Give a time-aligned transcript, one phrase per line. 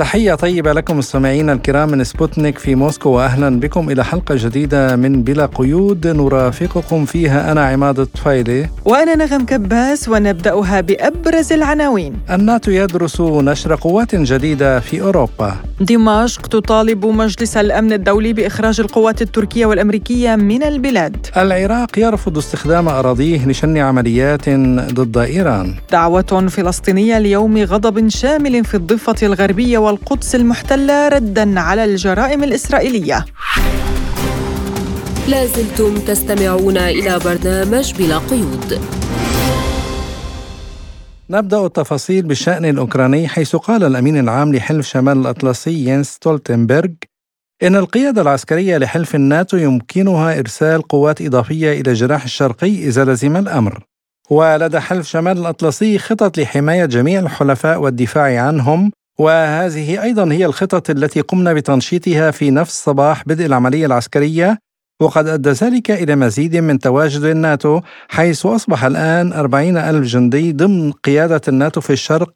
[0.00, 5.22] تحية طيبة لكم مستمعينا الكرام من سبوتنيك في موسكو وأهلا بكم إلى حلقة جديدة من
[5.22, 7.52] بلا قيود نرافقكم فيها.
[7.52, 8.68] أنا عماد الطفيلي.
[8.84, 12.14] وأنا نغم كباس ونبدأها بأبرز العناوين.
[12.30, 15.54] الناتو يدرس نشر قوات جديدة في أوروبا.
[15.80, 21.26] دمشق تطالب مجلس الأمن الدولي بإخراج القوات التركية والأمريكية من البلاد.
[21.36, 24.48] العراق يرفض استخدام أراضيه لشن عمليات
[24.94, 25.74] ضد إيران.
[25.92, 33.24] دعوة فلسطينية ليوم غضب شامل في الضفة الغربية والقدس المحتلة ردا على الجرائم الإسرائيلية.
[35.28, 38.80] لازلتم تستمعون إلى برنامج بلا قيود.
[41.30, 46.90] نبدأ التفاصيل بالشأن الأوكراني حيث قال الأمين العام لحلف شمال الأطلسي ينس ستولتنبرغ
[47.62, 53.84] إن القيادة العسكرية لحلف الناتو يمكنها إرسال قوات إضافية إلى الجناح الشرقي إذا لزم الأمر.
[54.30, 61.20] ولدى حلف شمال الأطلسي خطط لحماية جميع الحلفاء والدفاع عنهم وهذه أيضا هي الخطط التي
[61.20, 64.58] قمنا بتنشيطها في نفس صباح بدء العملية العسكرية
[65.02, 70.92] وقد أدى ذلك إلى مزيد من تواجد الناتو حيث أصبح الآن أربعين ألف جندي ضمن
[70.92, 72.32] قيادة الناتو في الشرق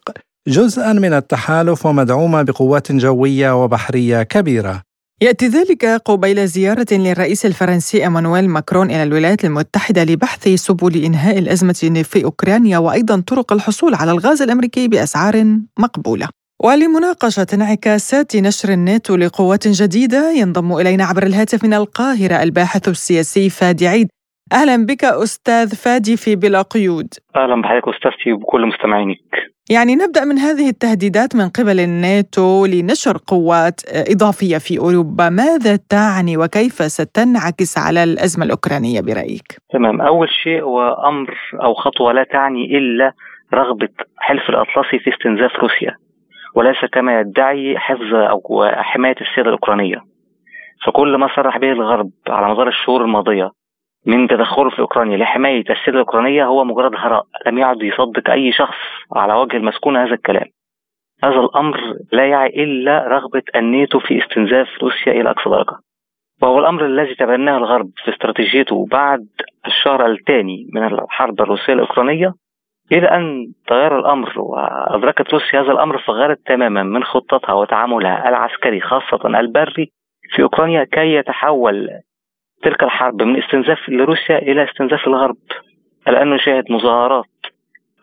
[0.47, 4.81] جزءا من التحالف ومدعومة بقوات جوية وبحرية كبيرة.
[5.21, 12.03] يأتي ذلك قبيل زيارة للرئيس الفرنسي إيمانويل ماكرون إلى الولايات المتحدة لبحث سبل إنهاء الأزمة
[12.03, 16.44] في أوكرانيا وأيضا طرق الحصول على الغاز الأمريكي بأسعار مقبولة.
[16.63, 23.87] ولمناقشة انعكاسات نشر الناتو لقوات جديدة ينضم إلينا عبر الهاتف من القاهرة الباحث السياسي فادي
[23.87, 24.07] عيد.
[24.53, 27.07] أهلا بك أستاذ فادي في بلا قيود.
[27.35, 29.17] أهلا بحضرتك أستاذتي وبكل مستمعينك.
[29.69, 35.29] يعني نبدأ من هذه التهديدات من قبل الناتو لنشر قوات إضافية في أوروبا.
[35.29, 40.01] ماذا تعني وكيف ستنعكس على الأزمة الأوكرانية برأيك؟ تمام.
[40.01, 43.13] أول شيء هو أمر أو خطوة لا تعني إلا
[43.53, 46.04] رغبة حلف الأطلسي في استنزاف روسيا.
[46.55, 50.01] وليس كما يدعي حفظ أو حماية السيادة الأوكرانية.
[50.85, 53.51] فكل ما صرح به الغرب على مدار الشهور الماضية
[54.05, 58.77] من تدخله في أوكرانيا لحماية السيادة الأوكرانية هو مجرد هراء لم يعد يصدق أي شخص
[59.15, 60.45] على وجه المسكون هذا الكلام.
[61.23, 61.77] هذا الأمر
[62.11, 65.77] لا يعي إلا رغبة الناتو في استنزاف روسيا إلى أقصى درجة.
[66.41, 69.27] وهو الأمر الذي تبناه الغرب في استراتيجيته بعد
[69.67, 72.33] الشهر الثاني من الحرب الروسية الأوكرانية
[72.91, 79.39] إلى أن تغير الأمر وأدركت روسيا هذا الأمر فغيرت تماما من خطتها وتعاملها العسكري خاصة
[79.39, 79.91] البري
[80.29, 81.89] في أوكرانيا كي يتحول
[82.63, 85.37] تلك الحرب من استنزاف لروسيا إلى استنزاف الغرب.
[86.07, 87.25] الآن نشاهد مظاهرات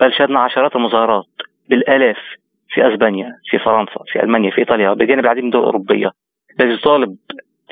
[0.01, 1.27] بل شاهدنا عشرات المظاهرات
[1.69, 2.19] بالآلاف
[2.69, 6.11] في أسبانيا في فرنسا في ألمانيا في إيطاليا بجانب العديد من الدول الأوروبية.
[6.61, 7.17] التي تطالب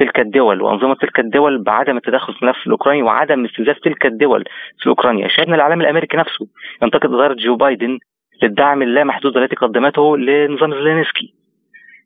[0.01, 4.45] تلك الدول وأنظمة تلك الدول بعدم التدخل في الملف الأوكراني وعدم استنزاف تلك الدول
[4.79, 6.47] في أوكرانيا، شاهدنا الاعلام الأمريكي نفسه
[6.83, 7.99] ينتقد إدارة جو بايدن
[8.43, 11.35] للدعم اللامحدود التي قدمته لنظام زيلينسكي.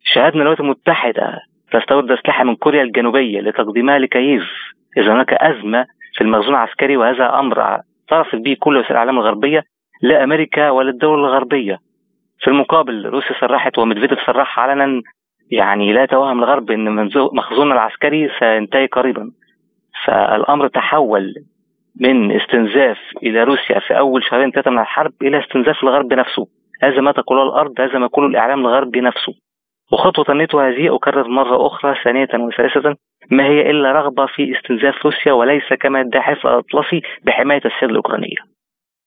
[0.05, 1.41] شاهدنا الولايات المتحدة
[1.73, 4.43] تستورد أسلحة من كوريا الجنوبية لتقديمها لكييف
[4.97, 9.65] إذا هناك أزمة في المخزون العسكري وهذا أمر اعترفت به كل وسائل الإعلام الغربية
[10.03, 11.79] لأمريكا وللدول الغربية.
[12.41, 15.03] في المقابل روسيا صرحت وميدفيديف صرح علنا
[15.51, 19.31] يعني لا توهم الغرب إن مخزوننا العسكري سينتهي قريبا.
[20.05, 21.35] فالأمر تحول
[22.01, 26.47] من استنزاف إلى روسيا في أول شهرين ثلاثة من الحرب إلى استنزاف الغرب نفسه.
[26.83, 29.35] هذا ما تقوله الأرض هذا ما يقوله الإعلام الغربي نفسه.
[29.93, 32.97] وخطوة الناتو هذه أكرر مرة أخرى ثانية وثالثة
[33.31, 38.37] ما هي إلا رغبة في استنزاف روسيا وليس كما يدعي حلف الأطلسي بحماية السياده الأوكرانية.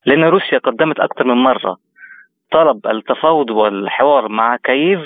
[0.06, 1.78] لأن روسيا قدمت أكثر من مرة
[2.52, 5.00] طلب التفاوض والحوار مع كييف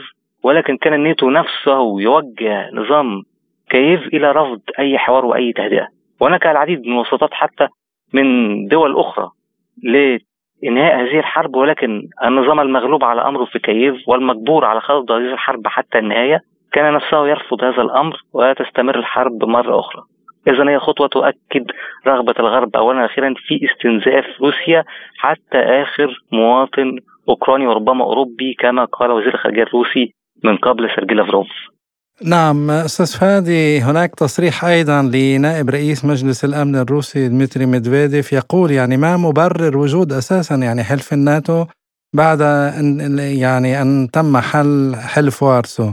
[0.44, 3.22] ولكن كان الناتو نفسه يوجه نظام
[3.69, 5.88] كييف إلى رفض أي حوار وأي تهدئة
[6.22, 7.68] وهناك العديد من الوساطات حتى
[8.13, 8.28] من
[8.68, 9.29] دول أخرى
[9.84, 15.67] لإنهاء هذه الحرب ولكن النظام المغلوب على أمره في كييف والمجبور على خوض هذه الحرب
[15.67, 16.41] حتى النهاية
[16.72, 20.03] كان نفسه يرفض هذا الأمر وتستمر الحرب مرة أخرى.
[20.47, 21.72] اذا هي خطوة تؤكد
[22.08, 24.84] رغبة الغرب اولا وأخيرا في استنزاف روسيا
[25.17, 26.99] حتى آخر مواطن
[27.29, 31.47] أوكراني وربما أوروبي كما قال وزير الخارجية الروسي من قبل سيرجي لافروف.
[32.26, 38.97] نعم أستاذ فادي هناك تصريح أيضا لنائب رئيس مجلس الأمن الروسي دمتري ميدفيديف يقول يعني
[38.97, 41.66] ما مبرر وجود أساسا يعني حلف الناتو
[42.16, 45.91] بعد ان يعني أن تم حل حلف وارسو.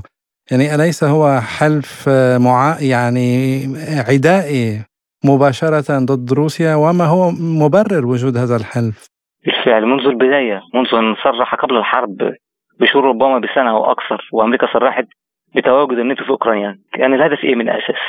[0.50, 2.08] يعني أليس هو حلف
[2.38, 3.60] مع يعني
[4.08, 4.84] عدائي
[5.24, 9.06] مباشرة ضد روسيا؟ وما هو مبرر وجود هذا الحلف؟
[9.44, 12.16] بالفعل منذ البداية منذ أن صرح قبل الحرب
[12.80, 15.04] بشهور ربما بسنة أو أكثر وأمريكا صرحت
[15.54, 16.78] بتواجد الناتو في أوكرانيا.
[16.92, 18.02] كان الهدف إيه من الأساس؟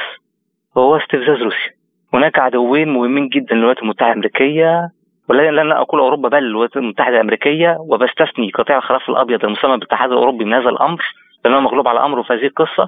[0.77, 1.71] هو استفزاز روسيا.
[2.13, 4.89] هناك عدوين مهمين جدا للولايات المتحدة الأمريكية
[5.29, 7.77] ولا لن أقول أوروبا بل الولايات المتحدة الأمريكية.
[7.79, 11.01] وبستثني قطيع الخلاف الأبيض المسمى بالاتحاد الأوروبي من هذا الأمر
[11.45, 12.87] لأنه مغلوب على أمره في هذه القصة.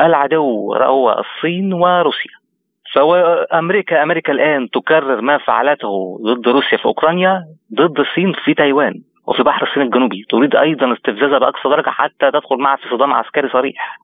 [0.00, 2.32] العدو هو الصين وروسيا.
[2.94, 3.14] فهو
[3.52, 7.44] أمريكا أمريكا الآن تكرر ما فعلته ضد روسيا في أوكرانيا
[7.74, 8.94] ضد الصين في تايوان.
[9.26, 13.48] وفي بحر الصين الجنوبي تريد أيضا استفزازها بأقصى درجة حتى تدخل معها في صدام عسكري
[13.48, 13.98] صريح.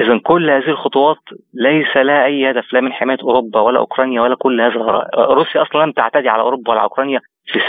[0.00, 1.18] اذا كل هذه الخطوات
[1.54, 5.84] ليس لها أي هدف لا من حماية أوروبا ولا أوكرانيا ولا كل هذا روسيا أصلا
[5.84, 7.20] لم تعتدي على أوروبا ولا أوكرانيا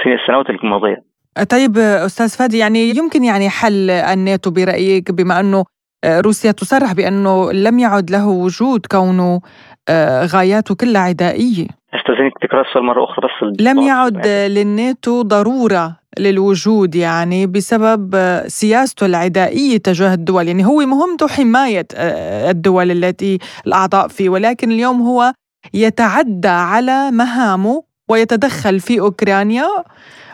[0.03, 1.03] في السنوات الماضية.
[1.51, 5.65] طيب أستاذ فادي يعني يمكن يعني حل الناتو برأيك بما أنه
[6.05, 9.41] روسيا تصرح بأنه لم يعد له وجود كونه
[9.89, 11.67] آه، غاياته كلها عدائية.
[11.94, 18.15] استاذنك تكرار السؤال مرة أخرى بس لم يعد للناتو ضرورة للوجود يعني بسبب
[18.48, 20.48] سياسته العدائية تجاه الدول.
[20.48, 23.38] يعني هو مهمته حماية آه، الدول التي
[23.68, 24.30] الأعضاء فيه.
[24.30, 25.33] ولكن اليوم هو
[25.74, 29.68] يتعدى على مهامه ويتدخل في أوكرانيا.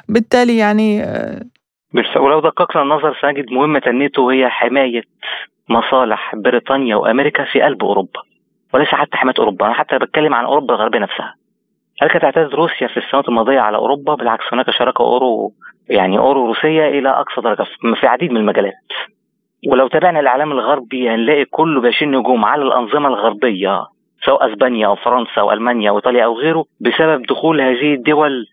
[0.10, 1.42] بالتالي يعني آه،
[2.16, 5.02] ولو دققنا النظر سنجد مهمة الناتو هي حماية
[5.70, 8.22] مصالح بريطانيا وأمريكا في قلب أوروبا
[8.74, 9.66] وليس حتى حماية أوروبا.
[9.66, 11.39] أنا حتى بتكلم عن أوروبا الغربية نفسها.
[12.02, 15.52] هل كانت تعتدي روسيا في السنوات الماضية على أوروبا؟ بالعكس هناك شراكه أورو
[15.90, 17.66] يعني أورو روسية إلى أقصى درجة
[18.00, 18.74] في عديد من المجالات.
[19.68, 23.86] ولو تابعنا الإعلام الغربي هنلاقي كله بيشن هجوم على الأنظمة الغربية
[24.26, 28.46] سواء أسبانيا أو فرنسا أو ألمانيا أو إيطاليا أو غيره بسبب دخول هذه الدول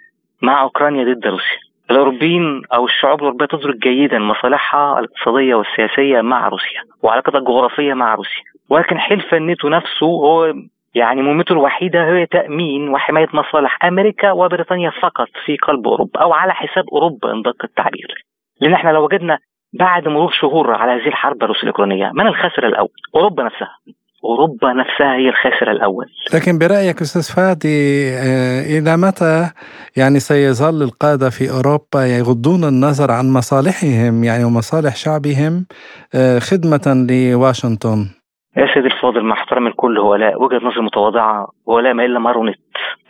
[0.42, 1.58] مع أوكرانيا ضد روسيا.
[1.90, 8.42] الأوروبيين أو الشعوب الأوروبية تدرك جيدا مصالحها الاقتصادية والسياسية مع روسيا وعلاقتها الجغرافية مع روسيا.
[8.70, 10.54] ولكن حلف الناتو نفسه هو
[10.96, 16.52] يعني مهمته الوحيدة هي تأمين وحماية مصالح أمريكا وبريطانيا فقط في قلب أوروبا أو على
[16.52, 18.24] حساب أوروبا إن دق التعبير.
[18.60, 19.38] لأن إحنا لو وجدنا
[19.78, 23.76] بعد مرور شهور على هذه الحرب الروسية الأوكرانية من الخاسر الأول؟ أوروبا نفسها.
[24.24, 26.06] أوروبا نفسها هي الخاسر الأول.
[26.34, 29.50] لكن برأيك أستاذ فادي آه، إلى متى
[29.96, 35.66] يعني سيظل القادة في أوروبا يغضون النظر عن مصالحهم يعني ومصالح شعبهم
[36.14, 38.15] آه، خدمة لواشنطن؟
[38.56, 42.18] يا سيدي الفاضل مع احترام الكل هو لا وجهة نظر متواضعة هو لا ما إلا
[42.18, 42.56] ماريونيت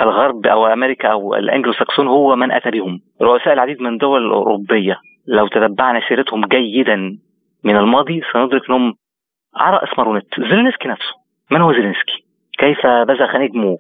[0.01, 3.01] الغرب أو أمريكا أو الانجلو ساكسون هو من أتى بهم.
[3.23, 4.97] رؤساء العديد من الدول الاوروبيه
[5.27, 7.19] لو تتبعنا سيرتهم جيدا
[7.65, 8.95] من الماضي سندرك انهم
[9.57, 11.15] على اسم ماريونيت زيلينسكي نفسه.
[11.51, 12.25] من هو زيلينسكي؟
[12.59, 13.77] كيف بزغ نجمه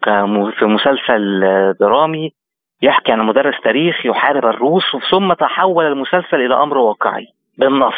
[0.51, 1.41] في مسلسل
[1.81, 2.31] درامي
[2.83, 7.27] يحكي عن مدرس تاريخ يحارب الروس ثم تحول المسلسل إلى أمر واقعي.
[7.59, 7.95] بالنص.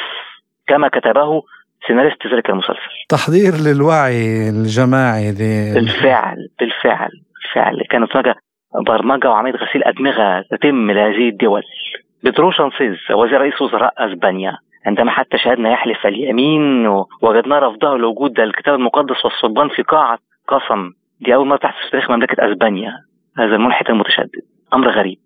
[0.66, 1.42] كما كتبه
[1.86, 2.94] سيناريست ذلك المسلسل.
[3.08, 7.82] تحضير للوعي الجماعي بالفعل بالفعل بالفعل.
[7.90, 8.36] كانت هناك
[8.86, 11.62] برمجة وعملية غسيل أدمغة تتم لهذه الدول.
[12.24, 14.58] بيدرو سانشيز وزير رئيس وزراء أسبانيا.
[14.86, 16.86] عندما حتى شاهدنا يحلف اليمين
[17.22, 20.90] وجدنا رفضه لوجود الكتاب المقدس والصلبان في قاعة قسم
[21.20, 22.92] دي أول مرة تحدث في تاريخ مملكة أسبانيا.
[23.38, 24.42] هذا الملحد المتشدد.
[24.74, 25.18] أمر غريب.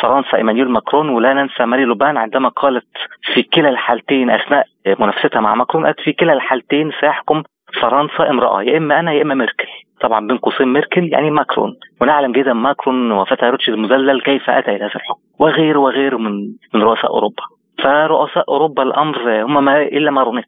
[0.00, 2.86] فرنسا ايمانويل ماكرون ولا ننسى مارين لوبان عندما قالت
[3.34, 7.42] في كلا الحالتين أثناء منافستها مع ماكرون قالت في كلا الحالتين سيحكم
[7.80, 9.68] فرنسا امرأة يا إما أنا يا إما ميركل.
[10.00, 11.76] طبعا بين قوسين ميركل يعني ماكرون.
[12.00, 15.20] ونعلم جدا ماكرون وفتى روتشيلد المدلل كيف أتى إلى هذا الحكم.
[15.38, 16.32] وغيره وغيره من
[16.74, 17.42] من رؤساء أوروبا.
[17.82, 20.46] فرؤساء أوروبا الأمر هم ما إلا ماريونيت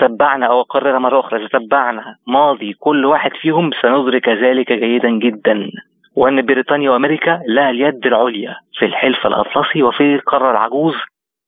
[0.00, 5.70] تتبعنا أو أكررها مرة أخرى اذا تتبعنا ماضي كل واحد فيهم سندرك ذلك جيدا جدا.
[6.16, 10.94] وأن بريطانيا وأمريكا لها اليد العليا في الحلف الأطلسي وفي القارة العجوز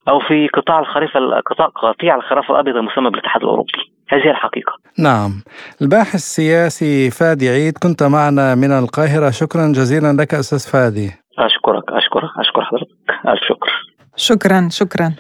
[0.09, 1.11] أو في قطاع الخريف
[1.47, 3.73] قطاع قطيع الخراف الأبيض المسمى بالاتحاد الأوروبي.
[4.09, 4.73] هذه الحقيقة.
[4.99, 5.31] نعم.
[5.83, 9.31] الباحث السياسي فادي عيد كنت معنا من القاهرة.
[9.31, 11.11] شكرا جزيلا لك أستاذ فادي.
[11.39, 13.27] أشكرك أشكرك أشكر حضرتك.
[13.29, 13.71] ألف شكر.
[14.17, 15.13] شكرا شكرا.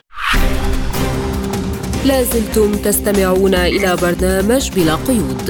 [2.08, 5.46] لازلتم تستمعون إلى برنامج بلا قيود.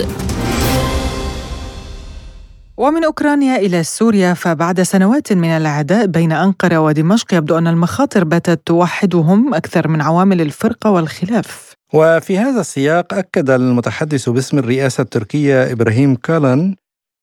[2.78, 8.60] ومن أوكرانيا إلى سوريا فبعد سنوات من العداء بين أنقرة ودمشق يبدو أن المخاطر باتت
[8.66, 11.72] توحدهم أكثر من عوامل الفرقة والخلاف.
[11.94, 16.74] وفي هذا السياق أكد المتحدث باسم الرئاسة التركية إبراهيم كالن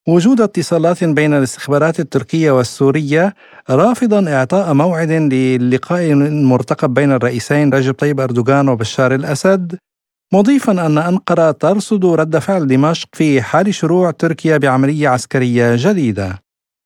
[0.07, 3.33] وجود اتصالات بين الاستخبارات التركية والسورية
[3.69, 9.77] رافضا إعطاء موعد للقاء المرتقب بين الرئيسين رجب طيب أردوغان وبشار الأسد.
[10.33, 16.39] مضيفا أن أنقرة ترصد رد فعل دمشق في حال شروع تركيا بعملية عسكرية جديدة.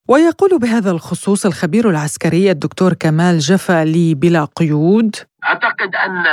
[0.10, 6.26] ويقول بهذا الخصوص الخبير العسكري الدكتور كمال جفا لي بلا قيود أعتقد أن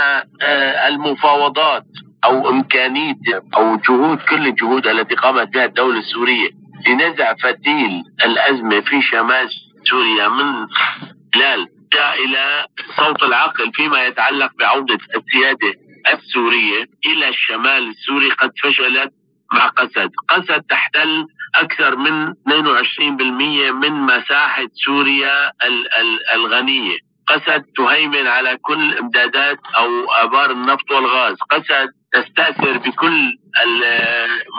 [0.42, 1.84] آه، المفاوضات
[2.25, 3.14] أو إمكانية
[3.56, 6.50] أو جهود كل الجهود التي قامت بها الدولة السورية
[6.86, 9.48] لنزع فتيل الأزمة في شمال
[9.90, 10.66] سوريا من
[11.34, 11.68] خلال
[12.25, 19.12] إلى صوت العقل فيما يتعلق بعودة السيادة السورية إلى الشمال السوري قد فشلت
[19.52, 20.10] مع قسد.
[20.28, 25.52] قسد تحتل أكثر من 22% من مساحة سوريا
[26.34, 26.96] الغنية.
[27.28, 33.38] قسد تهيمن على كل إمدادات أو آبار النفط والغاز، قسد تستأثر بكل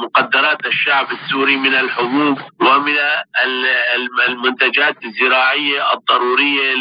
[0.03, 2.95] مقدرات الشعب السوري من الحبوب ومن
[4.27, 6.73] المنتجات الزراعية الضرورية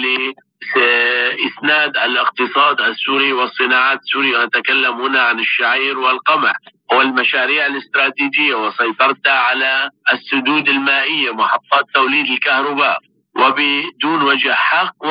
[0.77, 6.53] لاسناد الاقتصاد السوري والصناعات السوريه ونتكلم هنا عن الشعير والقمح.
[6.93, 12.99] والمشاريع الاستراتيجية وسيطرتها على السدود المائية محطات توليد الكهرباء
[13.37, 15.05] وبدون وجه حق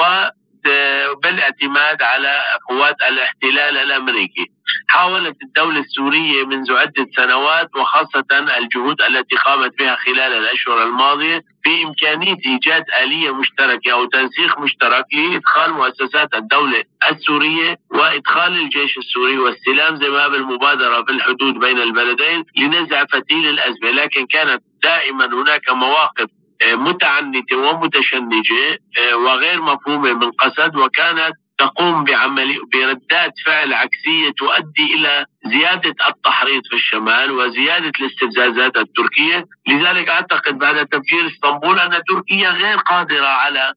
[1.24, 4.46] بالاعتماد على قوات الاحتلال الأمريكي.
[4.88, 8.26] حاولت الدولة السورية منذ عدة سنوات وخاصة
[8.58, 15.06] الجهود التي قامت بها خلال الأشهر الماضية في امكانيه إيجاد آلية مشتركة أو تنسيق مشترك
[15.14, 23.06] لإدخال مؤسسات الدولة السورية وإدخال الجيش السوري واستلام زمام المبادرة في الحدود بين البلدين لنزع
[23.06, 26.30] فتيل الأزمة، لكن كانت دائما هناك مواقف
[26.64, 35.26] متعنتة ومتشنجة آه، وغير مفهومة من قسد وكانت تقوم بعمل بردات فعل عكسية تؤدي إلى
[35.46, 39.46] زيادة التحريض في الشمال وزيادة الاستفزازات التركية.
[39.68, 43.74] لذلك أعتقد بعد تفجير إسطنبول أن تركيا غير قادرة على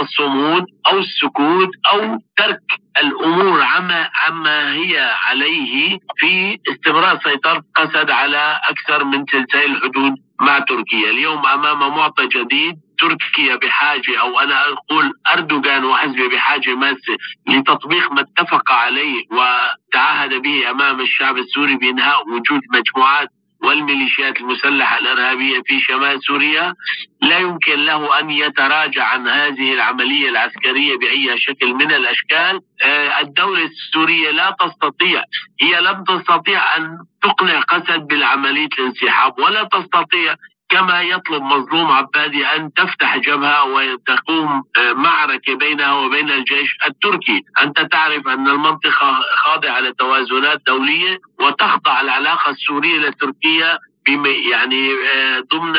[0.00, 8.60] الصمود أو السكوت أو ترك الأمور عما, عما هي عليه في استمرار سيطرة قسد على
[8.68, 11.10] أكثر من ثلثي الحدود مع تركيا.
[11.10, 17.16] اليوم أمام معطى جديد تركيا بحاجة أو أنا أقول أردوغان وحزبه بحاجة ماسة
[17.48, 23.28] لتطبيق ما اتفق عليه وتعهد به أمام الشعب السوري بإنهاء وجود مجموعات
[23.64, 26.74] والميليشيات المسلحة الإرهابية في شمال سوريا
[27.22, 32.60] لا يمكن له أن يتراجع عن هذه العملية العسكرية بأي شكل من الأشكال.
[32.82, 35.22] آه، الدولة السورية لا تستطيع
[35.60, 40.34] هي لم تستطيع أن تقنع قسد بالعملية الانسحاب ولا تستطيع
[40.72, 47.44] كما يطلب مظلوم عبادي أن تفتح جبهة وتقوم آه، معركة بينها وبين الجيش التركي.
[47.62, 55.72] أنت تعرف أن المنطقة خاضعة لتوازنات دولية وتخضع العلاقة السورية التركية يعني آه، ضمن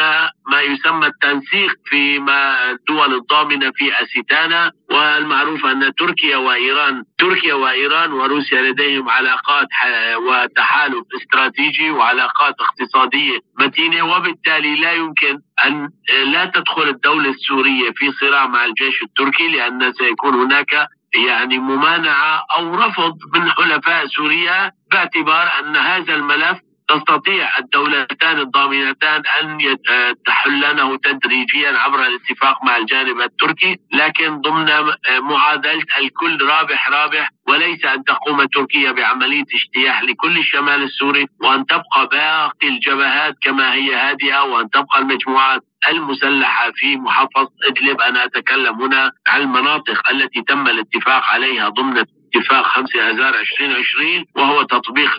[0.52, 8.14] ما يسمى التنسيق في ما الدول الضامنة في اسيتانا والمعروف أن تركيا وايران تركيا وإيران
[8.14, 9.68] وروسيا لديهم علاقات
[10.28, 18.12] وتحالف استراتيجي وعلاقات اقتصادية متينة وبالتالي لا يمكن أن آه، لا تدخل الدولة السورية في
[18.12, 20.88] صراع مع الجيش التركي لأن سيكون هناك
[21.28, 29.58] يعني ممانعة أو رفض من حلفاء سوريا باعتبار أن هذا الملف تستطيع الدولتان الضامنتان أن
[29.90, 34.90] آه، تحلنه تدريجيا عبر الاتفاق مع الجانب التركي لكن ضمن آه،
[35.22, 42.08] معادلة الكل رابح رابح وليس أن تقوم تركيا بعملية اجتياح لكل الشمال السوري وأن تبقى
[42.12, 48.02] باقي الجبهات كما هي هادئة وأن تبقى المجموعات المسلحة في محافظة إدلب.
[48.02, 52.04] أنا أتكلم هنا عن المناطق التي تم الاتفاق عليها ضمن
[52.36, 55.18] اتفاق 5 آذار 2020 وهو تطبيق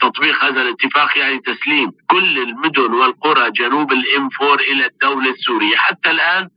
[0.00, 5.76] تطبيق هذا الاتفاق يعني تسليم كل المدن والقرى جنوب الام 4 إلى الدولة السورية.
[5.76, 6.48] حتى الآن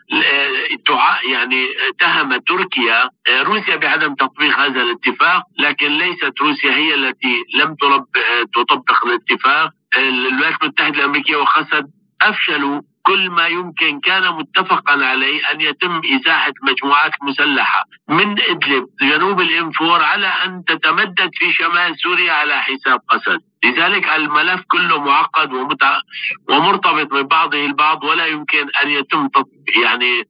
[1.31, 7.75] يعني اتهم تركيا روسيا بعدم تطبيق هذا الاتفاق لكن ليست روسيا هي التي لم
[8.53, 9.69] تطبق الاتفاق.
[9.97, 11.85] الولايات المتحدة الأمريكية وخسد
[12.21, 19.41] أفشلوا كل ما يمكن كان متفقا عليه أن يتم إزاحة مجموعات مسلحة من إدلب جنوب
[19.41, 25.97] الإنفور على أن تتمدد في شمال سوريا على حساب قسد لذلك الملف كله معقد ومتع...
[26.49, 29.29] ومرتبط ببعضه البعض ولا يمكن أن يتم
[29.83, 30.23] يعني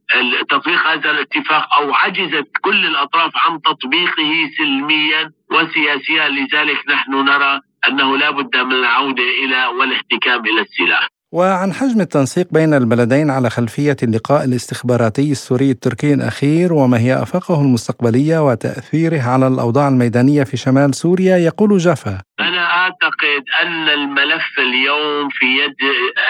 [0.49, 6.29] تطبيق هذا الاتفاق أو عجزت كل الأطراف عن تطبيقه سلميا وسياسيا.
[6.29, 11.14] لذلك نحن نرى أنه لا بد من العودة إلى والاحتكام إلى السلاح.
[11.31, 17.61] وعن حجم التنسيق بين البلدين على خلفية اللقاء الاستخباراتي السوري التركي الأخير وما هي آفاقه
[17.61, 25.29] المستقبلية وتأثيره على الأوضاع الميدانية في شمال سوريا يقول جافا أنا أعتقد أن الملف اليوم
[25.29, 25.75] في يد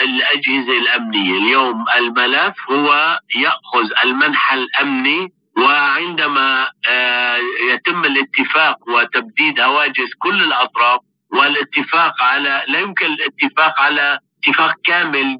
[0.04, 1.38] الأجهزة الأمنية.
[1.38, 7.38] اليوم الملف هو يأخذ المنحى الأمني وعندما آه،
[7.74, 11.00] يتم الاتفاق وتبديد هواجس كل الأطراف
[11.34, 15.40] والاتفاق على لا يمكن الاتفاق على اتفاق كامل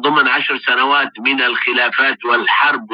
[0.00, 2.88] ضمن عشر سنوات من الخلافات والحرب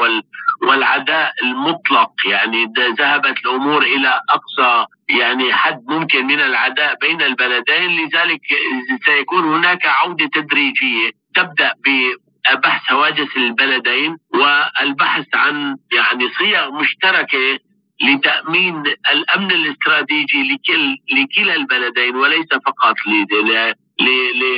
[0.62, 2.10] والعداء المطلق.
[2.26, 7.90] يعني ذهبت الأمور إلى أقصى يعني حد ممكن من العداء بين البلدين.
[7.90, 8.40] لذلك
[9.04, 12.14] سيكون هناك عودة تدريجية تبدأ ب
[12.54, 17.58] بحث هواجس البلدين والبحث عن يعني صيغ مشتركة
[18.02, 22.94] لتأمين الأمن الاستراتيجي لكل لكلا البلدين وليس فقط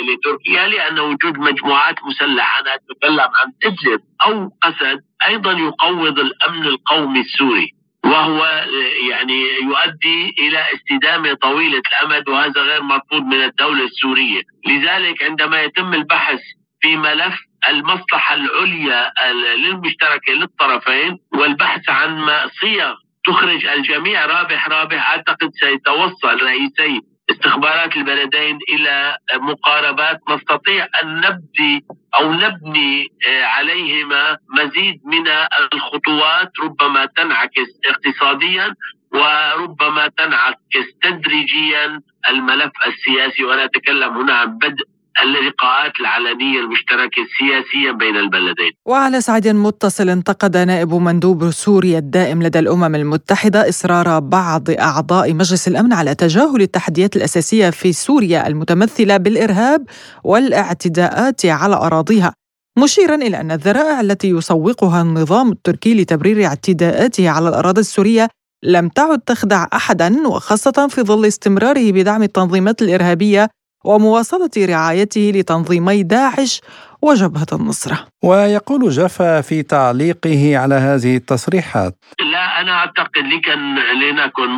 [0.09, 7.21] لتركيا لأن وجود مجموعات مسلحه أنا اتكلم عن إدلب أو أسد أيضا يقوض الأمن القومي
[7.21, 8.66] السوري وهو
[9.11, 15.95] يعني يؤدي إلى استدامة طويلة الأمد وهذا غير مرفوض من الدولة السورية، لذلك عندما يتم
[15.95, 16.40] البحث
[16.80, 17.35] في ملف
[17.68, 19.12] المصلحة العليا
[19.57, 22.26] للمشتركة للطرفين والبحث عن
[22.61, 22.95] صيغ
[23.26, 32.32] تخرج الجميع رابح رابح أعتقد سيتوصل رئيسي استخبارات البلدين إلى مقاربات نستطيع أن نبدي أو
[32.32, 35.28] نبني آه، عليهما مزيد من
[35.73, 38.75] الخطوات ربما تنعكس اقتصاديا
[39.12, 43.44] وربما تنعكس تدريجيا الملف السياسي.
[43.44, 44.85] وأنا أتكلم هنا عن بدء
[45.22, 48.72] اللقاءات العلنية المشتركة سياسيا بين البلدين.
[48.87, 55.68] وعلى صعيد متصل انتقد نائب مندوب سوريا الدائم لدى الأمم المتحدة إصرار بعض أعضاء مجلس
[55.68, 59.87] الأمن على تجاهل التحديات الأساسية في سوريا المتمثلة بالإرهاب
[60.25, 62.32] والاعتداءات على أراضيها
[62.78, 68.28] مشيرا إلى أن الذرائع التي يسوقها النظام التركي لتبرير اعتداءاته على الأراضي السورية
[68.62, 73.48] لم تعد تخدع أحدا وخاصة في ظل استمراره بدعم التنظيمات الإرهابية
[73.85, 76.61] ومواصلة رعايته لتنظيمي داعش
[77.02, 78.06] وجبهة النصرة.
[78.25, 81.94] ويقول جفا في تعليقه على هذه التصريحات.
[82.32, 84.49] لا أنا أعتقد لكن لنكن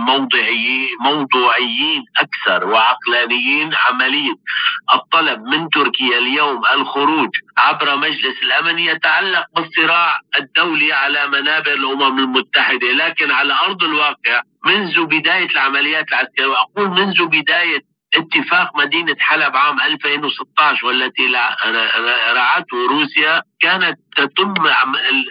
[0.00, 4.34] موضعي موضوعيين أكثر وعقلانيين عملية
[4.94, 12.92] الطلب من تركيا اليوم الخروج عبر مجلس الأمن يتعلق بالصراع الدولي على منابر الأمم المتحدة
[12.92, 19.80] لكن على أرض الواقع منذ بداية العمليات العسكرية وأقول منذ بداية اتفاق مدينة حلب عام
[19.80, 21.26] 2016 والتي
[22.36, 24.54] رعته روسيا كانت تتم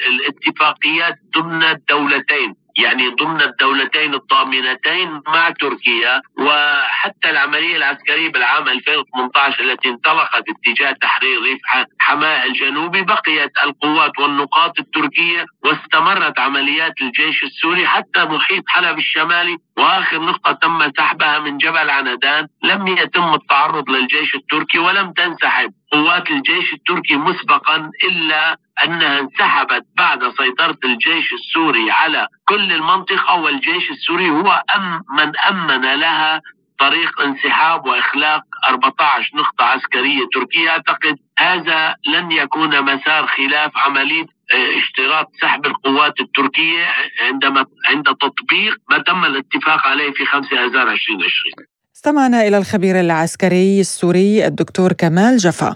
[0.07, 9.89] الاتفاقيات ضمن الدولتين يعني ضمن الدولتين الضامنتين مع تركيا وحتى العملية العسكرية بالعام 2018 التي
[9.89, 11.59] انطلقت اتجاه تحرير ريف
[11.99, 20.21] حماة الجنوبي بقيت القوات والنقاط التركية واستمرت عمليات الجيش السوري حتى محيط حلب الشمالي وآخر
[20.21, 25.71] نقطة تم سحبها من جبل عنادان لم يتم التعرض للجيش التركي ولم تنسحب.
[25.91, 33.91] قوات الجيش التركي مسبقا إلا أنها انسحبت بعد سيطرة الجيش السوري على كل المنطقة والجيش
[33.91, 36.41] السوري هو أم من أمن لها
[36.79, 40.69] طريق انسحاب وإخلاق 14 نقطة عسكرية تركية.
[40.69, 46.85] أعتقد هذا لن يكون مسار خلاف عمليه آه، اشتراط سحب القوات التركية
[47.21, 53.79] عندما عند تطبيق ما تم الاتفاق عليه في 5 آذار 2020 استمعنا إلى الخبير العسكري
[53.79, 55.75] السوري الدكتور كمال جفا.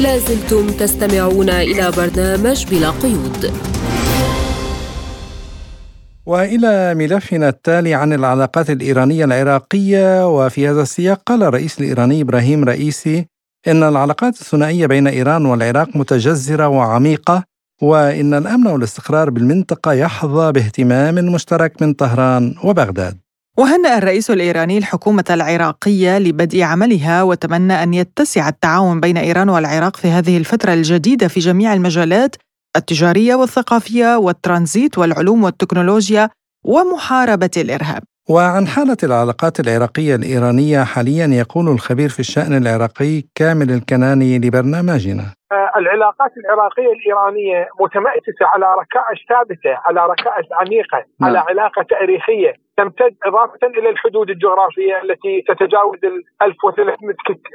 [0.00, 3.52] لازلتم تستمعون إلى برنامج بلا قيود.
[6.26, 13.26] وإلى ملفنا التالي عن العلاقات الإيرانية العراقية وفي هذا السياق قال الرئيس الإيراني إبراهيم رئيسي
[13.68, 17.44] إن العلاقات الثنائية بين إيران والعراق متجذرة وعميقة
[17.82, 23.18] وإن الأمن والاستقرار بالمنطقة يحظى باهتمام مشترك من طهران وبغداد
[23.58, 30.08] وهنأ الرئيس الإيراني الحكومة العراقية لبدء عملها وتمنى أن يتسع التعاون بين إيران والعراق في
[30.08, 32.36] هذه الفترة الجديدة في جميع المجالات
[32.76, 36.30] التجارية والثقافية والترانزيت والعلوم والتكنولوجيا
[36.64, 38.02] ومحاربة الإرهاب.
[38.30, 45.26] وعن حالة العلاقات العراقية الإيرانية حاليا يقول الخبير في الشأن العراقي كامل الكناني لبرنامجنا.
[45.52, 51.30] آه، العلاقات العراقية الإيرانية متمأسسة على ركائز ثابتة، على ركائز عميقة، نعم.
[51.30, 52.52] على علاقة تاريخية.
[52.76, 56.96] تمتد إضافة إلى الحدود الجغرافية التي تتجاوز ال 1300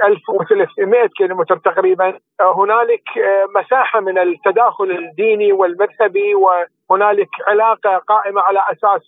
[0.03, 2.07] 1300 كيلومتر تقريبا،
[2.39, 6.35] آه، هنالك آه، مساحة من التداخل الديني والمذهبي
[6.91, 9.01] وهنالك علاقة قائمة على أساس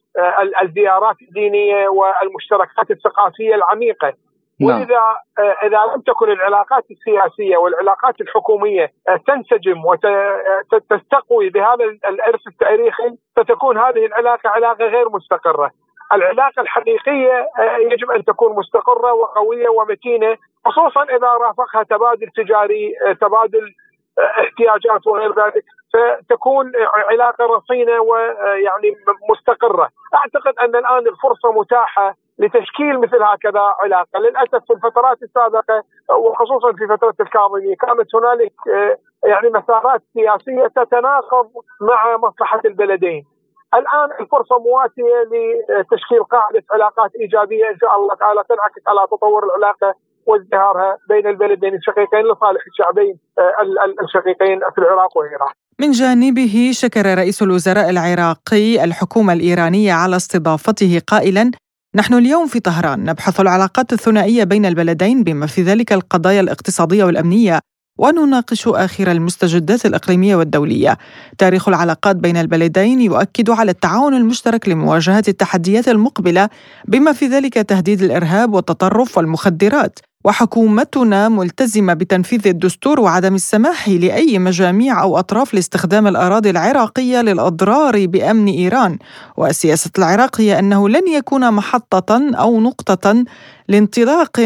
[0.64, 4.14] الزيارات الدينية والمشتركات الثقافية العميقة.
[4.60, 4.80] نعم.
[4.80, 5.02] وإذا
[5.40, 13.78] آه، إذا لم تكن العلاقات السياسية والعلاقات الحكومية آه، تنسجم وتستقوي بهذا الإرث التاريخي ستكون
[13.78, 15.72] هذه العلاقة علاقة غير مستقرة.
[16.14, 23.74] العلاقة الحقيقية آه، يجب أن تكون مستقرة وقوية ومتينة خصوصا إذا رافقها تبادل تجاري تبادل
[24.20, 26.72] احتياجات وغير ذلك فتكون
[27.10, 28.98] علاقة رصينة ويعني
[29.30, 29.90] مستقرة.
[30.16, 36.88] أعتقد أن الآن الفرصة متاحة لتشكيل مثل هكذا علاقة، للأسف في الفترات السابقة وخصوصا في
[36.88, 41.50] فترة الكاظمي كانت هنالك آه، يعني مسارات سياسية تتناقض
[41.82, 43.26] مع مصلحة البلدين.
[43.74, 49.94] الآن الفرصة مواتية لتشكيل قاعدة علاقات إيجابية إن شاء الله تعالى تنعكس على تطور العلاقة
[50.28, 53.56] وازدهارها بين البلدين الشقيقين لصالح الشعبين آه،
[54.04, 55.54] الشقيقين في العراق وإيران.
[55.80, 61.52] من جانبه شكر رئيس الوزراء العراقي الحكومة الإيرانية على استضافته قائلا
[61.96, 67.60] نحن اليوم في طهران نبحث العلاقات الثنائية بين البلدين بما في ذلك القضايا الاقتصادية والأمنية
[68.00, 70.98] ونناقش آخر المستجدات الإقليمية والدولية.
[71.38, 76.50] تاريخ العلاقات بين البلدين يؤكد على التعاون المشترك لمواجهة التحديات المقبلة
[76.88, 80.00] بما في ذلك تهديد الإرهاب والتطرف والمخدرات.
[80.26, 88.48] وحكومتنا ملتزمة بتنفيذ الدستور وعدم السماح لأي مجاميع أو أطراف لاستخدام الأراضي العراقية للأضرار بأمن
[88.48, 88.98] إيران.
[89.38, 93.26] والسياسة العراق هي أنه لن يكون محطة أو نقطة
[93.68, 94.40] لانطلاق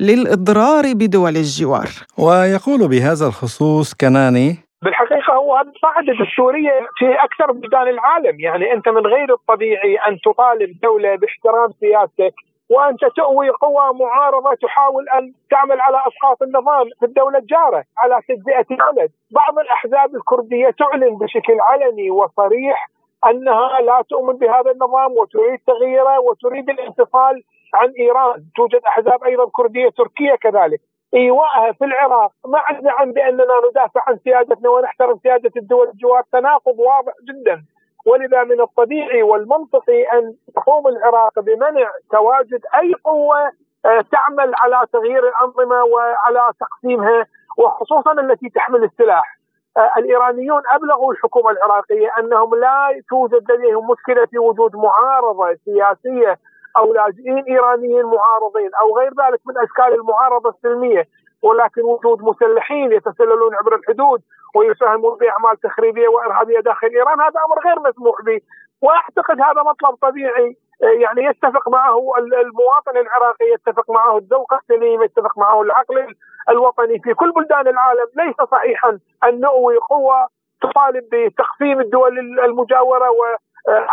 [0.00, 1.88] للإضرار بدول الجوار.
[2.18, 8.40] ويقول بهذا الخصوص كناني بالحقيقة هو القاعدة الدستورية في أكثر بلدان العالم.
[8.40, 12.34] يعني أنت من غير الطبيعي أن تطالب دولة باحترام سيادتك
[12.72, 18.66] وأنت تؤوي قوى معارضة تحاول أن تعمل على أسقاط النظام في الدولة الجارة على تجزئه
[18.70, 22.88] البلد، بعض الأحزاب الكردية تعلن بشكل علني وصريح
[23.26, 27.42] أنها لا تؤمن بهذا النظام وتريد تغييره وتريد الانفصال
[27.74, 30.80] عن إيران، توجد أحزاب أيضا كردية تركية كذلك.
[31.14, 36.22] ايوائها في العراق مع الزعم بأننا ندافع عن سيادتنا ونحترم سيادة الدول الجوار.
[36.32, 37.64] تناقض واضح جدا.
[38.04, 43.52] ولذا من الطبيعي والمنطقي أن تقوم العراق بمنع تواجد أي قوة
[43.84, 47.26] آه، تعمل على تغيير الأنظمة وعلى تقسيمها
[47.58, 49.38] وخصوصا التي تحمل السلاح.
[49.76, 56.38] آه، الإيرانيون أبلغوا الحكومة العراقية أنهم لا توجد لديهم مشكلة في وجود معارضة سياسية
[56.76, 61.08] أو لاجئين إيرانيين معارضين أو غير ذلك من أشكال المعارضة السلمية
[61.42, 64.22] ولكن وجود مسلحين يتسللون عبر الحدود
[64.54, 68.40] ويساهمون باعمال تخريبية وإرهابية داخل إيران هذا أمر غير مسموح به.
[68.82, 75.62] وأعتقد هذا مطلب طبيعي يعني يتفق معه المواطن العراقي يتفق معه الذوق السليم يتفق معه
[75.62, 76.14] العقل
[76.50, 78.06] الوطني في كل بلدان العالم.
[78.16, 80.28] ليس صحيحا أن نؤوي قوة
[80.62, 83.36] تطالب بتقسيم الدول المجاورة آه،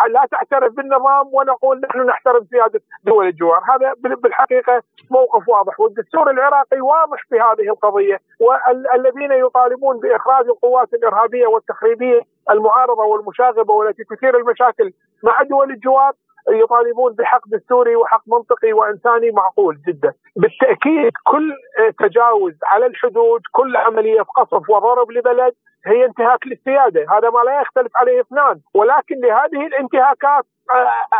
[0.09, 5.79] لا تعترف بالنظام ونقول نحن نحترم سيادة دول الجوار، هذا بالحقيقة موقف واضح.
[5.79, 14.03] والدستور العراقي واضح في هذه القضية والذين يطالبون بإخراج القوات الإرهابية والتخريبية المعارضة والمشاغبة والتي
[14.03, 16.13] تثير المشاكل مع دول الجوار
[16.49, 20.13] يطالبون بحق دستوري وحق منطقي وإنساني معقول جدا.
[20.35, 21.53] بالتأكيد كل
[21.99, 25.53] تجاوز على الحدود، كل عملية قصف وضرب لبلد
[25.85, 30.45] هي انتهاك للسيادة، هذا ما لا يختلف عليه اثنان، ولكن لهذه الانتهاكات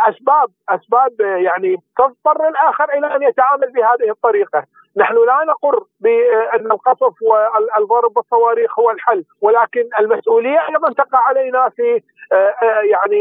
[0.08, 4.64] أسباب أسباب يعني تضطر الآخر إلى أن يتعامل بهذه الطريقة،
[4.96, 12.02] نحن لا نقر بأن القصف والضرب بالصواريخ هو الحل، ولكن المسؤولية أيضا تقع علينا في
[12.32, 13.20] آه، آه، يعني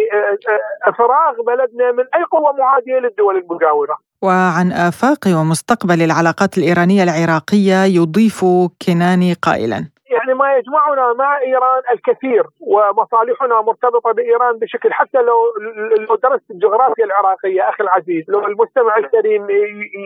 [0.98, 3.98] فراغ بلدنا من أي قوة معادية للدول المجاورة.
[4.22, 8.46] وعن آفاق ومستقبل العلاقات الإيرانية العراقية يضيف
[8.88, 15.38] كناني قائلا يعني ما يجمعنا مع إيران الكثير ومصالحنا مرتبطة بإيران بشكل حتى لو
[16.08, 19.48] لو درست الجغرافيا العراقية أخي العزيز لو المستمع الكريم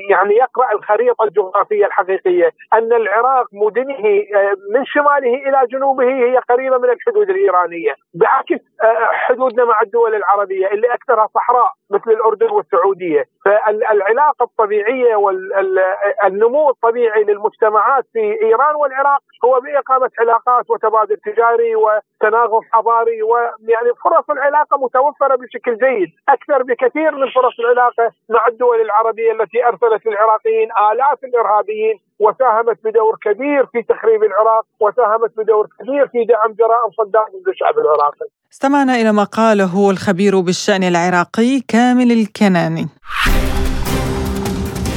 [0.10, 6.78] يعني يقرأ الخريطة الجغرافية الحقيقية أن العراق مدنه آه، من شماله إلى جنوبه هي قريبة
[6.78, 13.26] من الحدود الإيرانية بعكس آه، حدودنا مع الدول العربية اللي أكثرها صحراء مثل الأردن والسعودية.
[13.46, 23.24] فالعلاقه الطبيعية والنمو الطبيعي للمجتمعات في إيران والعراق هو بإقامة علاقات وتبادل تجاري وتناغم حضاري
[23.24, 29.66] ويعني فرص العلاقة متوفرة بشكل جيد أكثر بكثير من فرص العلاقة مع الدول العربية التي
[29.68, 36.54] أرسلت للعراقيين الاف الارهابيين وساهمت بدور كبير في تخريب العراق وساهمت بدور كبير في دعم
[36.54, 38.26] جرائم صدام ضد الشعب العراقي.
[38.54, 42.88] استمعنا إلى ما قاله الخبير بالشأن العراقي كامل الكناني.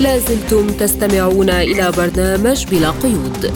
[0.00, 3.52] لازلتم تستمعون إلى برنامج بلا قيود.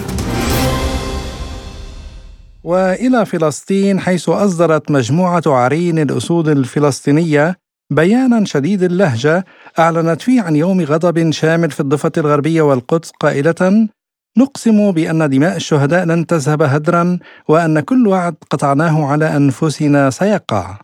[2.64, 7.56] وإلى فلسطين حيث أصدرت مجموعة عرين الأسود الفلسطينية
[7.90, 9.44] بيانا شديد اللهجة
[9.78, 13.88] أعلنت فيه عن يوم غضب شامل في الضفة الغربية والقدس قائلة
[14.38, 20.78] نقسم بأن دماء الشهداء لن تذهب هدرا وأن كل وعد قطعناه على أنفسنا سيقع.